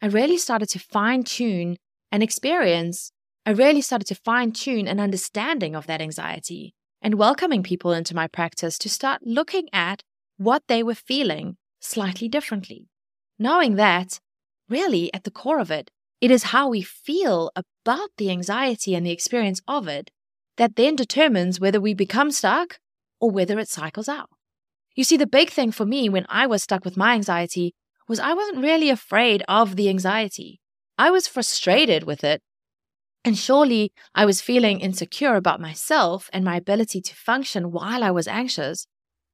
I 0.02 0.08
really 0.08 0.38
started 0.38 0.70
to 0.70 0.80
fine 0.80 1.24
tune 1.24 1.78
an 2.12 2.22
experience 2.22 3.12
I 3.48 3.52
really 3.52 3.80
started 3.80 4.08
to 4.08 4.16
fine 4.16 4.52
tune 4.52 4.90
an 4.90 5.00
understanding 5.00 5.74
of 5.74 5.88
that 5.88 6.02
anxiety 6.02 6.74
and 7.02 7.16
welcoming 7.16 7.64
people 7.64 7.94
into 7.94 8.14
my 8.14 8.28
practice 8.28 8.78
to 8.80 8.90
start 8.90 9.22
looking 9.26 9.70
at 9.72 10.04
what 10.36 10.64
they 10.68 10.84
were 10.84 10.94
feeling 10.94 11.56
slightly 11.80 12.28
differently. 12.28 12.90
Knowing 13.40 13.76
that, 13.76 14.20
really, 14.68 15.14
at 15.14 15.24
the 15.24 15.32
core 15.32 15.60
of 15.62 15.72
it, 15.72 15.90
it 16.20 16.30
is 16.30 16.52
how 16.52 16.68
we 16.68 16.82
feel 16.82 17.50
about 17.56 18.10
the 18.18 18.30
anxiety 18.30 18.94
and 18.94 19.06
the 19.06 19.12
experience 19.12 19.62
of 19.66 19.88
it 19.88 20.12
that 20.58 20.76
then 20.76 20.98
determines 20.98 21.58
whether 21.58 21.80
we 21.80 21.94
become 21.94 22.32
stuck 22.32 22.80
or 23.22 23.32
whether 23.32 23.58
it 23.60 23.70
cycles 23.70 24.10
out. 24.10 24.30
You 24.94 25.06
see, 25.06 25.16
the 25.16 25.26
big 25.26 25.52
thing 25.52 25.72
for 25.72 25.86
me 25.86 26.10
when 26.10 26.26
I 26.28 26.48
was 26.48 26.64
stuck 26.64 26.84
with 26.84 26.98
my 26.98 27.14
anxiety 27.14 27.76
was 28.10 28.20
I 28.20 28.34
wasn't 28.34 28.58
really 28.58 28.90
afraid 28.90 29.42
of 29.48 29.78
the 29.78 29.88
anxiety. 29.88 30.60
I 30.98 31.12
was 31.12 31.30
frustrated 31.30 32.04
with 32.04 32.26
it 32.26 32.42
and 33.28 33.38
surely 33.38 33.92
I 34.16 34.26
was 34.26 34.40
feeling 34.40 34.80
insecure 34.80 35.36
about 35.36 35.60
myself 35.60 36.30
and 36.32 36.46
my 36.46 36.56
ability 36.56 37.02
to 37.02 37.14
function 37.14 37.74
while 37.74 38.02
I 38.02 38.10
was 38.10 38.26
anxious. 38.26 38.88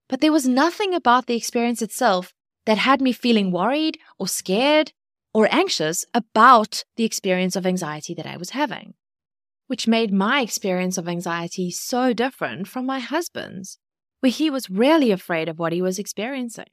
But 0.10 0.20
there 0.20 0.32
was 0.32 0.48
nothing 0.48 0.96
about 0.96 1.28
the 1.28 1.36
experience 1.36 1.80
itself 1.80 2.34
that 2.66 2.80
had 2.80 3.02
me 3.02 3.12
feeling 3.12 3.52
worried 3.52 4.00
or 4.18 4.28
scared 4.28 4.94
or 5.32 5.48
anxious 5.52 6.06
about 6.12 6.84
the 6.98 7.04
experience 7.04 7.56
of 7.56 7.68
anxiety 7.68 8.16
that 8.16 8.26
I 8.26 8.36
was 8.36 8.50
having, 8.50 8.96
which 9.68 9.88
made 9.88 10.12
my 10.12 10.42
experience 10.42 10.98
of 10.98 11.08
anxiety 11.08 11.70
so 11.70 12.14
different 12.14 12.68
from 12.68 12.88
my 12.88 12.98
husband's, 12.98 13.78
where 14.22 14.32
he 14.32 14.50
was 14.50 14.72
really 14.72 15.12
afraid 15.12 15.48
of 15.48 15.60
what 15.60 15.72
he 15.72 15.84
was 15.84 16.00
experiencing. 16.00 16.72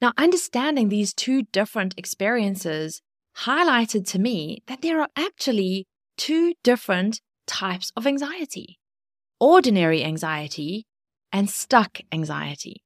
Now, 0.00 0.12
understanding 0.16 0.90
these 0.90 1.12
two 1.12 1.42
different 1.50 1.94
experiences 1.96 3.02
highlighted 3.38 4.06
to 4.10 4.20
me 4.20 4.62
that 4.68 4.82
there 4.82 5.00
are 5.00 5.08
actually 5.16 5.88
two 6.16 6.54
different 6.62 7.20
types 7.46 7.92
of 7.96 8.06
anxiety 8.06 8.78
ordinary 9.40 10.02
anxiety 10.02 10.86
and 11.32 11.50
stuck 11.50 12.00
anxiety. 12.12 12.82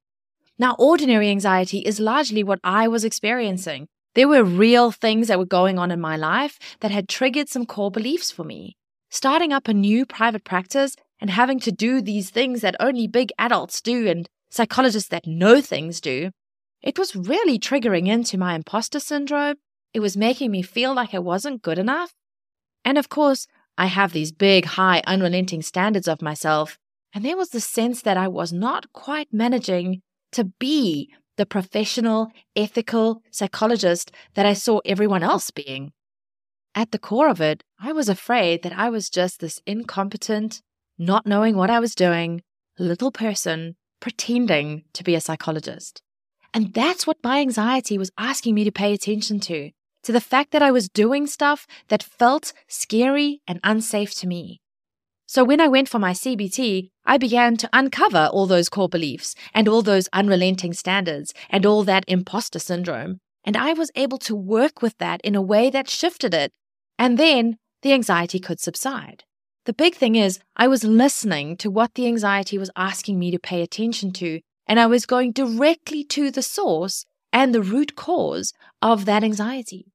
Now, 0.59 0.75
ordinary 0.79 1.31
anxiety 1.31 1.79
is 1.79 2.01
largely 2.01 2.43
what 2.43 2.59
I 2.65 2.89
was 2.89 3.05
experiencing. 3.05 3.87
There 4.15 4.29
were 4.29 4.43
real 4.43 4.91
things 4.91 5.29
that 5.29 5.39
were 5.39 5.47
going 5.47 5.79
on 5.79 5.91
in 5.91 6.01
my 6.01 6.17
life 6.17 6.59
that 6.81 6.91
had 6.91 7.09
triggered 7.09 7.49
some 7.49 7.67
core 7.67 7.91
beliefs 7.91 8.31
for 8.31 8.45
me. 8.45 8.77
Starting 9.09 9.53
up 9.53 9.69
a 9.69 9.75
new 9.75 10.05
private 10.05 10.45
practice 10.45 10.97
and 11.21 11.31
having 11.31 11.61
to 11.61 11.73
do 11.73 12.03
these 12.03 12.31
things 12.31 12.61
that 12.61 12.77
only 12.81 13.07
big 13.07 13.33
adults 13.39 13.81
do 13.81 14.09
and 14.09 14.29
psychologists 14.51 15.09
that 15.09 15.27
know 15.27 15.61
things 15.61 16.01
do, 16.01 16.31
it 16.83 16.99
was 16.99 17.15
really 17.15 17.59
triggering 17.59 18.09
into 18.09 18.39
my 18.39 18.55
imposter 18.55 19.01
syndrome. 19.01 19.57
It 19.95 20.01
was 20.01 20.17
making 20.17 20.51
me 20.51 20.63
feel 20.63 20.95
like 20.95 21.15
I 21.15 21.19
wasn't 21.19 21.63
good 21.63 21.79
enough. 21.79 22.13
And 22.85 22.99
of 22.99 23.09
course, 23.09 23.47
I 23.77 23.87
have 23.87 24.13
these 24.13 24.33
big, 24.33 24.65
high, 24.65 25.03
unrelenting 25.07 25.63
standards 25.63 26.09
of 26.09 26.23
myself. 26.23 26.79
And 27.15 27.25
there 27.25 27.37
was 27.37 27.51
the 27.51 27.61
sense 27.61 28.03
that 28.03 28.17
I 28.17 28.29
was 28.29 28.53
not 28.53 28.93
quite 28.93 29.33
managing 29.33 30.03
to 30.33 30.45
be 30.45 31.13
the 31.37 31.47
professional, 31.47 32.31
ethical 32.55 33.23
psychologist 33.31 34.13
that 34.35 34.47
I 34.47 34.53
saw 34.53 34.81
everyone 34.85 35.23
else 35.23 35.51
being. 35.51 35.93
At 36.75 36.93
the 36.93 36.99
core 36.99 37.29
of 37.29 37.41
it, 37.41 37.65
I 37.81 37.93
was 37.93 38.09
afraid 38.09 38.63
that 38.63 38.79
I 38.79 38.91
was 38.91 39.11
just 39.11 39.41
this 39.41 39.61
incompetent, 39.67 40.63
not 40.99 41.27
knowing 41.27 41.57
what 41.57 41.71
I 41.71 41.81
was 41.81 41.95
doing, 41.95 42.43
little 42.79 43.11
person 43.11 43.77
pretending 44.01 44.85
to 44.93 45.03
be 45.03 45.15
a 45.15 45.21
psychologist. 45.21 46.03
And 46.53 46.75
that's 46.75 47.07
what 47.07 47.19
my 47.23 47.41
anxiety 47.41 47.97
was 47.97 48.11
asking 48.19 48.55
me 48.55 48.65
to 48.65 48.73
pay 48.73 48.93
attention 48.93 49.41
to 49.41 49.71
to 50.03 50.13
the 50.13 50.21
fact 50.21 50.51
that 50.53 50.63
I 50.63 50.71
was 50.71 50.89
doing 50.89 51.27
stuff 51.27 51.67
that 51.89 52.03
felt 52.03 52.53
scary 52.69 53.41
and 53.47 53.61
unsafe 53.63 54.15
to 54.17 54.27
me. 54.27 54.61
So 55.27 55.45
when 55.45 55.61
I 55.61 55.69
went 55.69 55.89
for 55.89 56.01
my 56.01 56.13
CBT, 56.13 56.91
I 57.07 57.17
began 57.17 57.57
to 57.59 57.69
uncover 57.73 58.29
all 58.33 58.47
those 58.47 58.69
core 58.69 58.89
beliefs 58.89 59.37
and 59.55 59.69
all 59.69 59.81
those 59.81 60.09
unrelenting 60.13 60.73
standards 60.73 61.33
and 61.49 61.65
all 61.65 61.85
that 61.85 62.05
imposter 62.09 62.59
syndrome. 62.59 63.21
And 63.45 63.57
I 63.57 63.73
was 63.73 63.93
able 63.95 64.19
to 64.19 64.35
work 64.35 64.83
with 64.83 64.99
that 64.99 65.21
in 65.23 65.35
a 65.35 65.43
way 65.43 65.71
that 65.71 65.89
shifted 65.89 66.35
it. 66.35 66.51
And 66.99 67.17
then 67.17 67.59
the 67.83 67.93
anxiety 67.93 68.41
could 68.41 68.61
subside. 68.61 69.25
The 69.67 69.73
big 69.73 69.95
thing 69.95 70.17
is, 70.17 70.41
I 70.57 70.67
was 70.67 70.85
listening 70.85 71.57
to 71.59 71.71
what 71.71 71.95
the 71.95 72.07
anxiety 72.07 72.59
was 72.59 72.71
asking 72.75 73.19
me 73.19 73.31
to 73.31 73.39
pay 73.39 73.63
attention 73.63 74.11
to, 74.15 74.41
and 74.67 74.81
I 74.81 74.87
was 74.87 75.07
going 75.07 75.33
directly 75.33 76.03
to 76.05 76.31
the 76.31 76.43
source 76.43 77.05
and 77.33 77.55
the 77.55 77.63
root 77.63 77.97
cause 77.97 78.53
of 78.83 79.05
that 79.05 79.23
anxiety. 79.25 79.87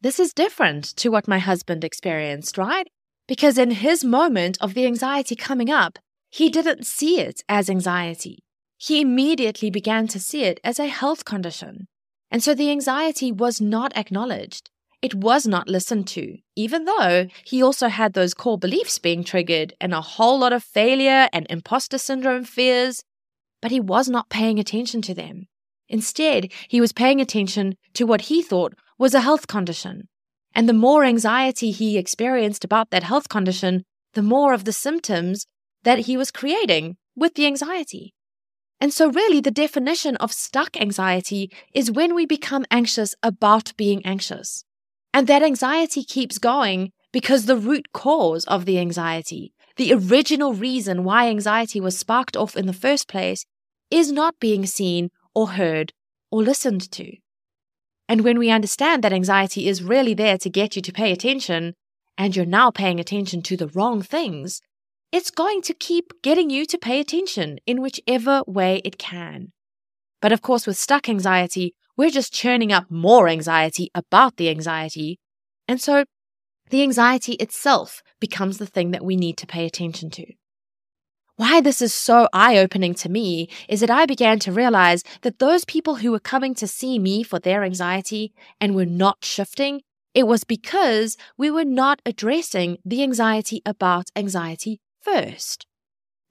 This 0.00 0.18
is 0.18 0.32
different 0.32 0.84
to 0.96 1.10
what 1.10 1.28
my 1.28 1.38
husband 1.38 1.84
experienced, 1.84 2.56
right? 2.58 2.88
Because 3.28 3.58
in 3.58 3.70
his 3.70 4.02
moment 4.04 4.56
of 4.60 4.74
the 4.74 4.86
anxiety 4.86 5.36
coming 5.36 5.70
up, 5.70 5.98
he 6.30 6.48
didn't 6.48 6.86
see 6.86 7.20
it 7.20 7.42
as 7.48 7.68
anxiety. 7.68 8.38
he 8.82 9.02
immediately 9.02 9.70
began 9.70 10.08
to 10.08 10.18
see 10.18 10.44
it 10.44 10.58
as 10.64 10.78
a 10.78 10.86
health 10.86 11.26
condition. 11.26 11.86
And 12.30 12.42
so 12.42 12.54
the 12.54 12.70
anxiety 12.70 13.30
was 13.30 13.60
not 13.60 13.94
acknowledged. 13.94 14.70
It 15.02 15.14
was 15.14 15.46
not 15.46 15.68
listened 15.68 16.06
to, 16.08 16.38
even 16.56 16.86
though 16.86 17.26
he 17.44 17.62
also 17.62 17.88
had 17.88 18.14
those 18.14 18.32
core 18.32 18.56
beliefs 18.58 18.98
being 18.98 19.22
triggered 19.22 19.74
and 19.80 19.92
a 19.92 20.00
whole 20.00 20.38
lot 20.38 20.54
of 20.54 20.64
failure 20.64 21.28
and 21.30 21.46
imposter 21.50 21.98
syndrome 21.98 22.44
fears, 22.44 23.02
but 23.60 23.70
he 23.70 23.80
was 23.80 24.08
not 24.08 24.30
paying 24.30 24.58
attention 24.58 25.02
to 25.02 25.14
them. 25.14 25.46
Instead, 25.90 26.50
he 26.68 26.80
was 26.80 26.92
paying 26.92 27.20
attention 27.20 27.74
to 27.94 28.06
what 28.06 28.22
he 28.22 28.40
thought 28.40 28.74
was 28.96 29.12
a 29.12 29.20
health 29.20 29.48
condition. 29.48 30.08
And 30.54 30.68
the 30.68 30.72
more 30.72 31.04
anxiety 31.04 31.72
he 31.72 31.98
experienced 31.98 32.64
about 32.64 32.90
that 32.90 33.02
health 33.02 33.28
condition, 33.28 33.84
the 34.14 34.22
more 34.22 34.54
of 34.54 34.64
the 34.64 34.72
symptoms 34.72 35.46
that 35.82 36.00
he 36.00 36.16
was 36.16 36.30
creating 36.30 36.96
with 37.16 37.34
the 37.34 37.46
anxiety. 37.46 38.14
And 38.80 38.94
so, 38.94 39.10
really, 39.10 39.40
the 39.40 39.50
definition 39.50 40.16
of 40.16 40.32
stuck 40.32 40.80
anxiety 40.80 41.50
is 41.74 41.90
when 41.90 42.14
we 42.14 42.24
become 42.24 42.64
anxious 42.70 43.14
about 43.22 43.76
being 43.76 44.04
anxious. 44.06 44.64
And 45.12 45.26
that 45.26 45.42
anxiety 45.42 46.04
keeps 46.04 46.38
going 46.38 46.92
because 47.12 47.44
the 47.44 47.56
root 47.56 47.92
cause 47.92 48.44
of 48.44 48.64
the 48.64 48.78
anxiety, 48.78 49.52
the 49.76 49.92
original 49.92 50.54
reason 50.54 51.04
why 51.04 51.28
anxiety 51.28 51.80
was 51.80 51.98
sparked 51.98 52.36
off 52.36 52.56
in 52.56 52.66
the 52.66 52.72
first 52.72 53.08
place, 53.08 53.44
is 53.90 54.12
not 54.12 54.38
being 54.40 54.66
seen 54.66 55.10
or 55.34 55.50
heard 55.50 55.92
or 56.30 56.42
listened 56.42 56.90
to. 56.92 57.16
And 58.08 58.22
when 58.22 58.38
we 58.38 58.50
understand 58.50 59.04
that 59.04 59.12
anxiety 59.12 59.68
is 59.68 59.82
really 59.82 60.14
there 60.14 60.38
to 60.38 60.50
get 60.50 60.74
you 60.74 60.82
to 60.82 60.92
pay 60.92 61.12
attention, 61.12 61.74
and 62.18 62.34
you're 62.34 62.44
now 62.44 62.70
paying 62.70 63.00
attention 63.00 63.40
to 63.42 63.56
the 63.56 63.68
wrong 63.68 64.02
things, 64.02 64.60
it's 65.12 65.30
going 65.30 65.62
to 65.62 65.74
keep 65.74 66.12
getting 66.22 66.50
you 66.50 66.66
to 66.66 66.78
pay 66.78 67.00
attention 67.00 67.58
in 67.66 67.80
whichever 67.80 68.42
way 68.46 68.80
it 68.84 68.98
can. 68.98 69.52
But 70.20 70.32
of 70.32 70.42
course, 70.42 70.66
with 70.66 70.76
stuck 70.76 71.08
anxiety, 71.08 71.74
we're 71.96 72.10
just 72.10 72.32
churning 72.32 72.72
up 72.72 72.90
more 72.90 73.28
anxiety 73.28 73.90
about 73.94 74.36
the 74.36 74.48
anxiety. 74.48 75.18
And 75.66 75.80
so 75.80 76.04
the 76.70 76.82
anxiety 76.82 77.32
itself 77.34 78.02
becomes 78.20 78.58
the 78.58 78.66
thing 78.66 78.90
that 78.92 79.04
we 79.04 79.16
need 79.16 79.36
to 79.38 79.46
pay 79.46 79.66
attention 79.66 80.10
to. 80.10 80.26
Why 81.40 81.62
this 81.62 81.80
is 81.80 81.94
so 81.94 82.28
eye 82.34 82.58
opening 82.58 82.92
to 82.96 83.08
me 83.08 83.48
is 83.66 83.80
that 83.80 83.88
I 83.88 84.04
began 84.04 84.38
to 84.40 84.52
realize 84.52 85.02
that 85.22 85.38
those 85.38 85.64
people 85.64 85.94
who 85.94 86.12
were 86.12 86.20
coming 86.20 86.54
to 86.56 86.66
see 86.66 86.98
me 86.98 87.22
for 87.22 87.38
their 87.38 87.64
anxiety 87.64 88.34
and 88.60 88.74
were 88.74 88.84
not 88.84 89.24
shifting, 89.24 89.80
it 90.12 90.26
was 90.26 90.44
because 90.44 91.16
we 91.38 91.50
were 91.50 91.64
not 91.64 92.02
addressing 92.04 92.76
the 92.84 93.02
anxiety 93.02 93.62
about 93.64 94.10
anxiety 94.14 94.82
first. 95.00 95.64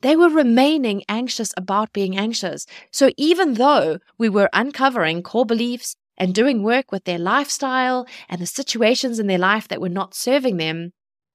They 0.01 0.15
were 0.15 0.29
remaining 0.29 1.01
anxious 1.09 1.55
about 1.57 1.91
being 1.91 2.15
anxious. 2.15 2.67
So 2.91 3.09
even 3.17 3.55
though 3.55 3.97
we 4.19 4.29
were 4.29 4.51
uncovering 4.53 5.23
core 5.23 5.43
beliefs 5.43 5.95
and 6.19 6.35
doing 6.35 6.61
work 6.61 6.91
with 6.91 7.05
their 7.05 7.17
lifestyle 7.17 8.05
and 8.29 8.39
the 8.39 8.45
situations 8.45 9.17
in 9.17 9.25
their 9.25 9.39
life 9.39 9.67
that 9.69 9.81
were 9.81 9.89
not 9.89 10.13
serving 10.13 10.57
them, 10.57 10.91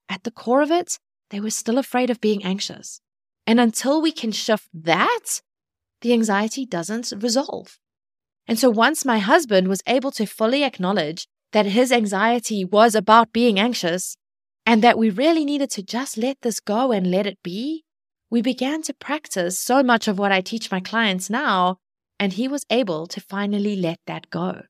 at 0.09 0.23
the 0.23 0.31
core 0.31 0.63
of 0.63 0.71
it, 0.71 1.01
they 1.31 1.41
were 1.41 1.51
still 1.51 1.77
afraid 1.77 2.09
of 2.09 2.21
being 2.21 2.45
anxious. 2.45 3.01
And 3.47 3.61
until 3.61 4.01
we 4.01 4.13
can 4.13 4.33
shift 4.33 4.69
that, 4.73 5.41
the 6.01 6.13
anxiety 6.13 6.65
doesn't 6.67 7.13
resolve. 7.19 7.79
And 8.47 8.59
so 8.59 8.71
once 8.71 9.05
my 9.05 9.19
husband 9.19 9.69
was 9.69 9.83
able 9.87 10.11
to 10.13 10.27
fully 10.27 10.65
acknowledge 10.65 11.27
that 11.53 11.67
his 11.67 11.93
anxiety 11.93 12.65
was 12.65 12.95
about 12.95 13.33
being 13.33 13.59
anxious 13.59 14.17
and 14.67 14.83
that 14.83 14.99
we 14.99 15.11
really 15.11 15.45
needed 15.45 15.71
to 15.71 15.83
just 15.83 16.17
let 16.17 16.41
this 16.43 16.61
go 16.61 16.93
and 16.93 17.11
let 17.11 17.27
it 17.27 17.39
be, 17.43 17.85
we 18.31 18.43
began 18.43 18.83
to 18.83 18.95
practice 18.95 19.59
so 19.59 19.83
much 19.83 20.09
of 20.09 20.19
what 20.19 20.33
I 20.33 20.41
teach 20.41 20.71
my 20.71 20.81
clients 20.81 21.31
now, 21.31 21.77
and 22.19 22.33
he 22.33 22.49
was 22.49 22.65
able 22.71 23.07
to 23.07 23.21
finally 23.21 23.77
let 23.77 23.99
that 24.07 24.31
go. 24.31 24.63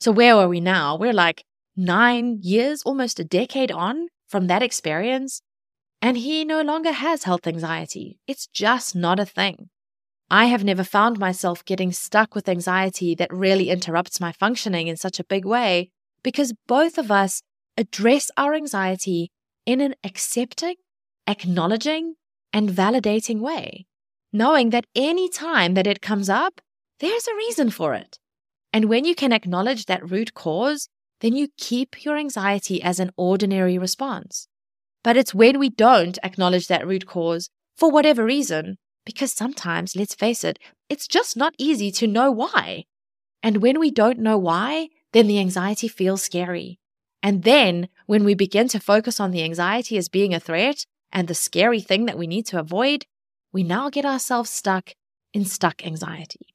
So, 0.00 0.10
where 0.10 0.34
are 0.34 0.48
we 0.48 0.60
now? 0.60 0.96
We're 0.96 1.12
like 1.12 1.44
nine 1.76 2.38
years, 2.42 2.82
almost 2.82 3.20
a 3.20 3.24
decade 3.24 3.70
on 3.70 4.08
from 4.28 4.46
that 4.48 4.62
experience, 4.62 5.42
and 6.02 6.18
he 6.18 6.44
no 6.44 6.60
longer 6.60 6.90
has 6.90 7.22
health 7.22 7.46
anxiety. 7.46 8.18
It's 8.26 8.48
just 8.48 8.96
not 8.96 9.20
a 9.20 9.24
thing. 9.24 9.70
I 10.28 10.46
have 10.46 10.64
never 10.64 10.82
found 10.82 11.18
myself 11.18 11.64
getting 11.64 11.92
stuck 11.92 12.34
with 12.34 12.48
anxiety 12.48 13.14
that 13.14 13.32
really 13.32 13.70
interrupts 13.70 14.20
my 14.20 14.32
functioning 14.32 14.88
in 14.88 14.96
such 14.96 15.20
a 15.20 15.24
big 15.24 15.44
way 15.44 15.90
because 16.24 16.54
both 16.66 16.98
of 16.98 17.12
us 17.12 17.42
address 17.76 18.30
our 18.36 18.54
anxiety 18.54 19.30
in 19.64 19.80
an 19.80 19.94
accepting, 20.02 20.74
acknowledging, 21.28 22.14
and 22.52 22.68
validating 22.68 23.40
way, 23.40 23.86
knowing 24.32 24.70
that 24.70 24.86
any 24.96 25.28
time 25.28 25.74
that 25.74 25.86
it 25.86 26.02
comes 26.02 26.28
up, 26.28 26.60
there's 26.98 27.28
a 27.28 27.36
reason 27.36 27.70
for 27.70 27.94
it. 27.94 28.18
And 28.72 28.86
when 28.86 29.04
you 29.04 29.14
can 29.14 29.32
acknowledge 29.32 29.86
that 29.86 30.10
root 30.10 30.34
cause, 30.34 30.88
then 31.20 31.36
you 31.36 31.48
keep 31.58 32.04
your 32.04 32.16
anxiety 32.16 32.82
as 32.82 32.98
an 32.98 33.10
ordinary 33.16 33.78
response. 33.78 34.48
But 35.02 35.16
it's 35.16 35.34
when 35.34 35.58
we 35.58 35.68
don't 35.68 36.18
acknowledge 36.22 36.68
that 36.68 36.86
root 36.86 37.06
cause 37.06 37.50
for 37.76 37.90
whatever 37.90 38.24
reason, 38.24 38.78
because 39.04 39.32
sometimes, 39.32 39.96
let's 39.96 40.14
face 40.14 40.44
it, 40.44 40.58
it's 40.88 41.08
just 41.08 41.36
not 41.36 41.54
easy 41.58 41.90
to 41.92 42.06
know 42.06 42.30
why. 42.30 42.84
And 43.42 43.56
when 43.56 43.80
we 43.80 43.90
don't 43.90 44.20
know 44.20 44.38
why, 44.38 44.88
then 45.12 45.26
the 45.26 45.40
anxiety 45.40 45.88
feels 45.88 46.22
scary. 46.22 46.78
And 47.22 47.42
then 47.42 47.88
when 48.06 48.24
we 48.24 48.34
begin 48.34 48.68
to 48.68 48.80
focus 48.80 49.20
on 49.20 49.30
the 49.30 49.42
anxiety 49.42 49.96
as 49.96 50.08
being 50.08 50.34
a 50.34 50.40
threat 50.40 50.86
and 51.12 51.28
the 51.28 51.34
scary 51.34 51.80
thing 51.80 52.06
that 52.06 52.18
we 52.18 52.26
need 52.26 52.46
to 52.46 52.58
avoid, 52.58 53.06
we 53.52 53.62
now 53.62 53.90
get 53.90 54.04
ourselves 54.04 54.50
stuck 54.50 54.94
in 55.32 55.44
stuck 55.44 55.84
anxiety. 55.84 56.54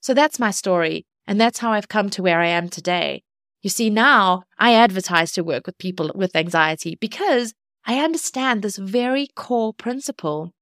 So 0.00 0.14
that's 0.14 0.38
my 0.38 0.50
story. 0.50 1.06
And 1.26 1.40
that's 1.40 1.60
how 1.60 1.72
I've 1.72 1.88
come 1.88 2.10
to 2.10 2.22
where 2.22 2.40
I 2.40 2.48
am 2.48 2.68
today. 2.68 3.22
You 3.62 3.70
see, 3.70 3.90
now 3.90 4.42
I 4.58 4.74
advertise 4.74 5.32
to 5.32 5.44
work 5.44 5.66
with 5.66 5.78
people 5.78 6.10
with 6.14 6.34
anxiety 6.34 6.96
because 7.00 7.54
I 7.86 8.00
understand 8.00 8.62
this 8.62 8.76
very 8.76 9.28
core 9.36 9.72
principle 9.72 10.52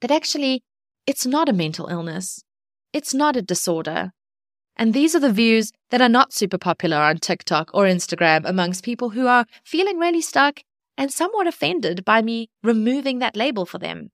that 0.00 0.12
actually 0.12 0.62
it's 1.06 1.26
not 1.26 1.48
a 1.48 1.52
mental 1.52 1.88
illness. 1.88 2.42
It's 2.92 3.12
not 3.12 3.36
a 3.36 3.42
disorder. 3.42 4.12
And 4.76 4.94
these 4.94 5.14
are 5.14 5.20
the 5.20 5.32
views 5.32 5.72
that 5.90 6.00
are 6.00 6.08
not 6.08 6.32
super 6.32 6.56
popular 6.56 6.98
on 6.98 7.18
TikTok 7.18 7.70
or 7.74 7.84
Instagram 7.84 8.42
amongst 8.44 8.84
people 8.84 9.10
who 9.10 9.26
are 9.26 9.46
feeling 9.64 9.98
really 9.98 10.22
stuck 10.22 10.60
and 10.96 11.12
somewhat 11.12 11.48
offended 11.48 12.04
by 12.04 12.22
me 12.22 12.48
removing 12.62 13.18
that 13.18 13.36
label 13.36 13.66
for 13.66 13.78
them. 13.78 14.10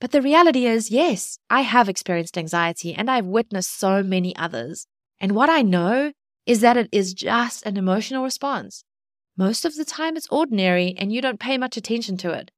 But 0.00 0.12
the 0.12 0.22
reality 0.22 0.66
is, 0.66 0.90
yes, 0.90 1.38
I 1.50 1.62
have 1.62 1.88
experienced 1.88 2.38
anxiety 2.38 2.94
and 2.94 3.10
I've 3.10 3.26
witnessed 3.26 3.78
so 3.78 4.02
many 4.02 4.36
others. 4.36 4.86
And 5.20 5.32
what 5.32 5.50
I 5.50 5.62
know 5.62 6.12
is 6.46 6.60
that 6.60 6.76
it 6.76 6.88
is 6.92 7.14
just 7.14 7.64
an 7.64 7.76
emotional 7.76 8.22
response. 8.22 8.84
Most 9.36 9.64
of 9.64 9.74
the 9.74 9.84
time, 9.84 10.16
it's 10.16 10.28
ordinary 10.30 10.94
and 10.96 11.12
you 11.12 11.20
don't 11.20 11.40
pay 11.40 11.58
much 11.58 11.76
attention 11.76 12.16
to 12.18 12.32
it. 12.32 12.50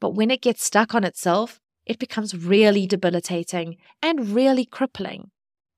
But 0.00 0.14
when 0.14 0.30
it 0.30 0.42
gets 0.42 0.64
stuck 0.64 0.94
on 0.94 1.04
itself, 1.04 1.60
it 1.84 1.98
becomes 1.98 2.34
really 2.34 2.86
debilitating 2.86 3.76
and 4.00 4.30
really 4.30 4.64
crippling. 4.64 5.30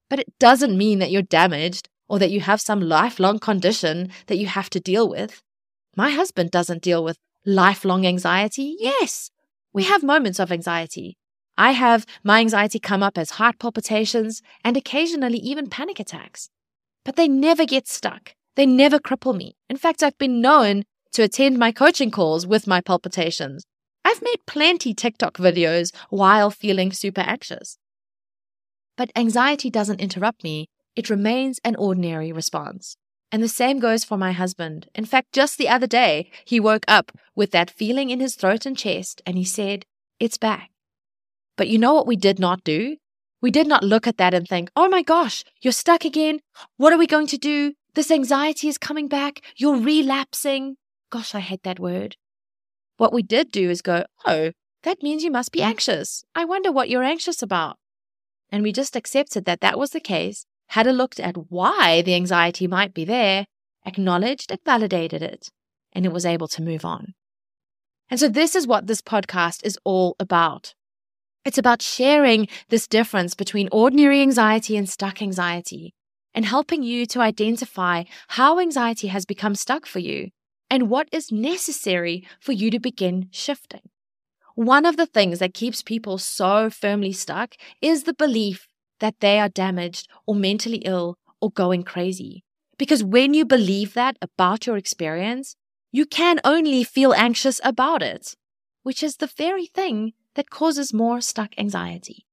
But 0.08 0.20
it 0.20 0.38
doesn't 0.38 0.78
mean 0.78 0.98
that 0.98 1.10
you're 1.10 1.22
damaged 1.22 1.88
or 2.08 2.18
that 2.18 2.30
you 2.30 2.40
have 2.40 2.60
some 2.60 2.80
lifelong 2.80 3.38
condition 3.38 4.10
that 4.26 4.38
you 4.38 4.46
have 4.46 4.70
to 4.70 4.80
deal 4.80 5.08
with. 5.08 5.42
My 5.96 6.10
husband 6.10 6.50
doesn't 6.50 6.82
deal 6.82 7.02
with 7.02 7.18
lifelong 7.46 8.06
anxiety. 8.06 8.76
Yes, 8.78 9.30
we 9.72 9.84
have 9.84 10.02
moments 10.02 10.38
of 10.38 10.52
anxiety. 10.52 11.16
I 11.56 11.72
have 11.72 12.04
my 12.22 12.40
anxiety 12.40 12.78
come 12.78 13.02
up 13.02 13.16
as 13.16 13.30
heart 13.30 13.58
palpitations 13.58 14.42
and 14.62 14.76
occasionally 14.76 15.38
even 15.38 15.68
panic 15.68 15.98
attacks 16.00 16.50
but 17.04 17.16
they 17.16 17.28
never 17.28 17.64
get 17.64 17.86
stuck. 17.88 18.34
They 18.56 18.66
never 18.66 18.98
cripple 18.98 19.36
me. 19.36 19.56
In 19.68 19.76
fact, 19.76 20.02
I've 20.02 20.18
been 20.18 20.40
known 20.40 20.84
to 21.12 21.22
attend 21.22 21.58
my 21.58 21.72
coaching 21.72 22.10
calls 22.10 22.46
with 22.46 22.66
my 22.66 22.80
palpitations. 22.80 23.64
I've 24.04 24.22
made 24.22 24.46
plenty 24.46 24.94
TikTok 24.94 25.38
videos 25.38 25.94
while 26.10 26.50
feeling 26.50 26.92
super 26.92 27.22
anxious. 27.22 27.78
But 28.96 29.10
anxiety 29.16 29.70
doesn't 29.70 30.00
interrupt 30.00 30.44
me. 30.44 30.68
It 30.94 31.10
remains 31.10 31.58
an 31.64 31.74
ordinary 31.76 32.32
response. 32.32 32.96
And 33.32 33.42
the 33.42 33.48
same 33.48 33.80
goes 33.80 34.04
for 34.04 34.16
my 34.16 34.32
husband. 34.32 34.88
In 34.94 35.04
fact, 35.04 35.32
just 35.32 35.58
the 35.58 35.68
other 35.68 35.88
day, 35.88 36.30
he 36.44 36.60
woke 36.60 36.84
up 36.86 37.10
with 37.34 37.50
that 37.50 37.70
feeling 37.70 38.10
in 38.10 38.20
his 38.20 38.36
throat 38.36 38.64
and 38.64 38.78
chest 38.78 39.20
and 39.26 39.36
he 39.36 39.44
said, 39.44 39.84
It's 40.20 40.38
back. 40.38 40.70
But 41.56 41.68
you 41.68 41.78
know 41.78 41.94
what 41.94 42.06
we 42.06 42.16
did 42.16 42.38
not 42.38 42.62
do? 42.62 42.96
We 43.44 43.50
did 43.50 43.66
not 43.66 43.84
look 43.84 44.06
at 44.06 44.16
that 44.16 44.32
and 44.32 44.48
think, 44.48 44.70
oh 44.74 44.88
my 44.88 45.02
gosh, 45.02 45.44
you're 45.60 45.70
stuck 45.70 46.06
again. 46.06 46.40
What 46.78 46.94
are 46.94 46.98
we 46.98 47.06
going 47.06 47.26
to 47.26 47.36
do? 47.36 47.74
This 47.94 48.10
anxiety 48.10 48.68
is 48.68 48.78
coming 48.78 49.06
back. 49.06 49.42
You're 49.54 49.76
relapsing. 49.76 50.76
Gosh, 51.10 51.34
I 51.34 51.40
hate 51.40 51.62
that 51.64 51.78
word. 51.78 52.16
What 52.96 53.12
we 53.12 53.22
did 53.22 53.52
do 53.52 53.68
is 53.68 53.82
go, 53.82 54.06
oh, 54.24 54.52
that 54.84 55.02
means 55.02 55.22
you 55.22 55.30
must 55.30 55.52
be 55.52 55.60
anxious. 55.60 56.24
I 56.34 56.46
wonder 56.46 56.72
what 56.72 56.88
you're 56.88 57.02
anxious 57.02 57.42
about. 57.42 57.76
And 58.48 58.62
we 58.62 58.72
just 58.72 58.96
accepted 58.96 59.44
that 59.44 59.60
that 59.60 59.78
was 59.78 59.90
the 59.90 60.00
case, 60.00 60.46
had 60.68 60.86
a 60.86 60.94
look 60.94 61.20
at 61.20 61.36
why 61.50 62.00
the 62.00 62.14
anxiety 62.14 62.66
might 62.66 62.94
be 62.94 63.04
there, 63.04 63.44
acknowledged 63.84 64.52
and 64.52 64.60
validated 64.64 65.20
it, 65.20 65.50
and 65.92 66.06
it 66.06 66.12
was 66.14 66.24
able 66.24 66.48
to 66.48 66.62
move 66.62 66.86
on. 66.86 67.12
And 68.08 68.18
so, 68.18 68.26
this 68.26 68.56
is 68.56 68.66
what 68.66 68.86
this 68.86 69.02
podcast 69.02 69.66
is 69.66 69.78
all 69.84 70.16
about 70.18 70.72
It's 71.44 71.58
about 71.58 71.82
sharing 71.82 72.48
this 72.70 72.88
difference 72.88 73.34
between 73.34 73.68
ordinary 73.70 74.22
anxiety 74.22 74.76
and 74.78 74.88
stuck 74.88 75.20
anxiety 75.20 75.92
and 76.34 76.46
helping 76.46 76.82
you 76.82 77.04
to 77.06 77.20
identify 77.20 78.04
how 78.28 78.58
anxiety 78.58 79.08
has 79.08 79.26
become 79.26 79.54
stuck 79.54 79.84
for 79.84 79.98
you 79.98 80.30
and 80.70 80.88
what 80.88 81.08
is 81.12 81.30
necessary 81.30 82.26
for 82.40 82.52
you 82.52 82.70
to 82.70 82.80
begin 82.80 83.28
shifting. 83.30 83.82
One 84.54 84.86
of 84.86 84.96
the 84.96 85.06
things 85.06 85.38
that 85.40 85.52
keeps 85.52 85.82
people 85.82 86.16
so 86.16 86.70
firmly 86.70 87.12
stuck 87.12 87.56
is 87.82 88.04
the 88.04 88.14
belief 88.14 88.66
that 89.00 89.20
they 89.20 89.38
are 89.38 89.48
damaged 89.48 90.08
or 90.26 90.34
mentally 90.34 90.78
ill 90.78 91.18
or 91.42 91.50
going 91.50 91.82
crazy. 91.82 92.42
Because 92.78 93.04
when 93.04 93.34
you 93.34 93.44
believe 93.44 93.92
that 93.94 94.16
about 94.22 94.66
your 94.66 94.78
experience, 94.78 95.56
you 95.92 96.06
can 96.06 96.40
only 96.42 96.84
feel 96.84 97.12
anxious 97.12 97.60
about 97.62 98.02
it, 98.02 98.34
which 98.82 99.02
is 99.02 99.16
the 99.16 99.26
very 99.26 99.66
thing 99.66 100.14
that 100.34 100.50
causes 100.50 100.92
more 100.92 101.20
stuck 101.20 101.52
anxiety. 101.58 102.26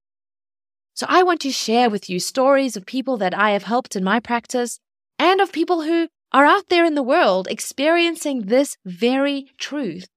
So 0.93 1.05
I 1.09 1.23
want 1.23 1.39
to 1.41 1.51
share 1.51 1.89
with 1.89 2.09
you 2.09 2.19
stories 2.19 2.75
of 2.75 2.85
people 2.85 3.17
that 3.17 3.37
I 3.37 3.51
have 3.51 3.63
helped 3.63 3.95
in 3.95 4.03
my 4.03 4.19
practice 4.19 4.79
and 5.17 5.39
of 5.39 5.51
people 5.51 5.83
who 5.83 6.09
are 6.31 6.45
out 6.45 6.69
there 6.69 6.85
in 6.85 6.95
the 6.95 7.03
world 7.03 7.47
experiencing 7.49 8.43
this 8.43 8.77
very 8.85 9.47
truth 9.57 10.07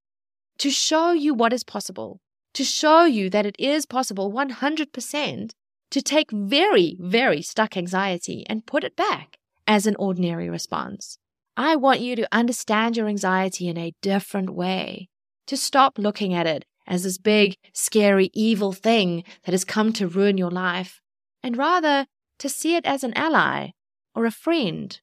to 0.58 0.70
show 0.70 1.12
you 1.12 1.34
what 1.34 1.52
is 1.52 1.64
possible, 1.64 2.20
to 2.54 2.64
show 2.64 3.04
you 3.04 3.28
that 3.30 3.46
it 3.46 3.56
is 3.58 3.86
possible 3.86 4.32
100% 4.32 5.50
to 5.90 6.02
take 6.02 6.30
very, 6.30 6.96
very 6.98 7.42
stuck 7.42 7.76
anxiety 7.76 8.44
and 8.48 8.66
put 8.66 8.84
it 8.84 8.96
back 8.96 9.38
as 9.66 9.86
an 9.86 9.96
ordinary 9.96 10.48
response. 10.50 11.18
I 11.56 11.76
want 11.76 12.00
you 12.00 12.16
to 12.16 12.28
understand 12.32 12.96
your 12.96 13.08
anxiety 13.08 13.68
in 13.68 13.78
a 13.78 13.94
different 14.02 14.50
way, 14.50 15.08
to 15.46 15.56
stop 15.56 15.98
looking 15.98 16.34
at 16.34 16.46
it 16.46 16.64
as 16.86 17.02
this 17.02 17.18
big, 17.18 17.56
scary, 17.72 18.30
evil 18.34 18.72
thing 18.72 19.24
that 19.44 19.52
has 19.52 19.64
come 19.64 19.92
to 19.94 20.08
ruin 20.08 20.38
your 20.38 20.50
life, 20.50 21.00
and 21.42 21.56
rather 21.56 22.06
to 22.38 22.48
see 22.48 22.76
it 22.76 22.84
as 22.84 23.04
an 23.04 23.14
ally 23.14 23.70
or 24.14 24.26
a 24.26 24.30
friend 24.30 25.00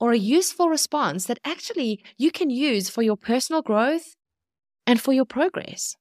or 0.00 0.12
a 0.12 0.18
useful 0.18 0.68
response 0.68 1.26
that 1.26 1.38
actually 1.44 2.02
you 2.16 2.30
can 2.30 2.50
use 2.50 2.88
for 2.90 3.02
your 3.02 3.16
personal 3.16 3.62
growth 3.62 4.14
and 4.86 5.00
for 5.00 5.12
your 5.12 5.24
progress. 5.24 5.96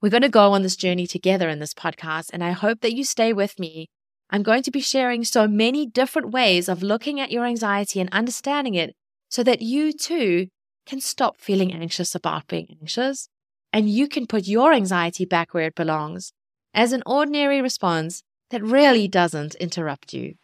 We're 0.00 0.10
going 0.10 0.22
to 0.22 0.28
go 0.28 0.52
on 0.52 0.62
this 0.62 0.76
journey 0.76 1.06
together 1.06 1.48
in 1.48 1.58
this 1.58 1.74
podcast, 1.74 2.30
and 2.32 2.44
I 2.44 2.52
hope 2.52 2.80
that 2.80 2.94
you 2.94 3.04
stay 3.04 3.32
with 3.32 3.58
me. 3.58 3.88
I'm 4.30 4.42
going 4.42 4.62
to 4.64 4.70
be 4.70 4.80
sharing 4.80 5.24
so 5.24 5.46
many 5.46 5.86
different 5.86 6.30
ways 6.30 6.68
of 6.68 6.82
looking 6.82 7.20
at 7.20 7.30
your 7.30 7.44
anxiety 7.44 8.00
and 8.00 8.10
understanding 8.12 8.74
it 8.74 8.94
so 9.28 9.42
that 9.42 9.62
you 9.62 9.92
too 9.92 10.48
can 10.84 11.00
stop 11.00 11.38
feeling 11.38 11.72
anxious 11.72 12.14
about 12.14 12.46
being 12.46 12.76
anxious 12.80 13.28
and 13.76 13.90
you 13.90 14.08
can 14.08 14.26
put 14.26 14.46
your 14.46 14.72
anxiety 14.72 15.26
back 15.26 15.52
where 15.52 15.66
it 15.66 15.74
belongs 15.74 16.32
as 16.72 16.94
an 16.94 17.02
ordinary 17.04 17.60
response 17.60 18.22
that 18.48 18.62
really 18.62 19.06
doesn't 19.06 19.54
interrupt 19.56 20.14
you. 20.14 20.34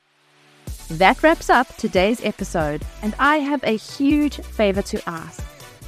That 0.90 1.22
wraps 1.22 1.48
up 1.48 1.74
today's 1.78 2.22
episode, 2.22 2.82
and 3.00 3.14
I 3.18 3.36
have 3.36 3.64
a 3.64 3.78
huge 3.78 4.36
favor 4.36 4.82
to 4.82 5.08
ask. 5.08 5.42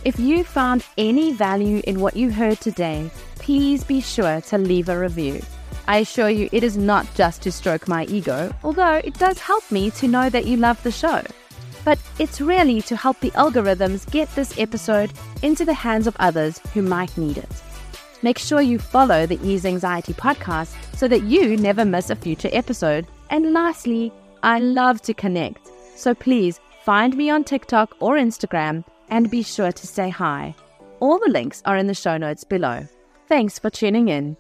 If 0.07 0.19
you 0.19 0.43
found 0.43 0.87
any 0.97 1.33
value 1.35 1.83
in 1.87 2.01
what 2.01 2.17
you 2.17 2.31
heard 2.31 2.63
today, 2.63 3.11
please 3.35 3.85
be 3.85 4.01
sure 4.01 4.41
to 4.41 4.57
leave 4.57 4.89
a 4.89 4.99
review. 4.99 5.43
I 5.87 5.99
assure 5.99 6.31
you, 6.31 6.49
it 6.51 6.65
is 6.65 6.79
not 6.79 7.07
just 7.15 7.43
to 7.43 7.53
stroke 7.53 7.87
my 7.87 8.07
ego, 8.07 8.55
although 8.65 9.03
it 9.05 9.19
does 9.19 9.39
help 9.39 9.71
me 9.71 9.91
to 9.91 10.09
know 10.09 10.31
that 10.31 10.47
you 10.47 10.57
love 10.57 10.83
the 10.83 10.91
show 10.91 11.21
but 11.85 11.99
it's 12.19 12.41
really 12.41 12.81
to 12.83 12.97
help 12.97 13.21
the 13.21 13.31
algorithms 13.33 14.11
get 14.11 14.35
this 14.35 14.59
episode 14.59 15.13
into 15.43 15.65
the 15.65 15.75
hands 15.75 16.07
of 16.07 16.17
others 16.19 16.59
who 16.73 16.83
might 16.83 17.17
need 17.17 17.39
it. 17.39 17.63
Make 18.23 18.39
sure 18.39 18.63
you 18.63 18.79
follow 18.79 19.27
the 19.27 19.39
Ease 19.43 19.67
Anxiety 19.67 20.15
podcast 20.15 20.75
so 20.97 21.07
that 21.09 21.25
you 21.25 21.57
never 21.57 21.85
miss 21.85 22.09
a 22.09 22.17
future 22.17 22.49
episode. 22.53 23.07
And 23.29 23.53
lastly, 23.53 24.13
I 24.43 24.61
love 24.61 25.03
to 25.03 25.15
connect. 25.15 25.69
So 25.95 26.15
please 26.15 26.59
find 26.85 27.17
me 27.17 27.29
on 27.29 27.45
TikTok 27.45 27.95
or 28.01 28.17
Instagram 28.17 28.85
and 29.11 29.31
be 29.31 29.43
sure 29.43 29.73
to 29.73 29.87
say 29.87 30.09
hi. 30.09 30.55
All 31.01 31.19
the 31.19 31.31
links 31.31 31.63
are 31.67 31.77
in 31.77 31.87
the 31.87 31.95
show 31.95 32.17
notes 32.17 32.45
below. 32.45 32.87
Thanks 33.29 33.59
for 33.59 33.69
tuning 33.69 34.09
in. 34.09 34.37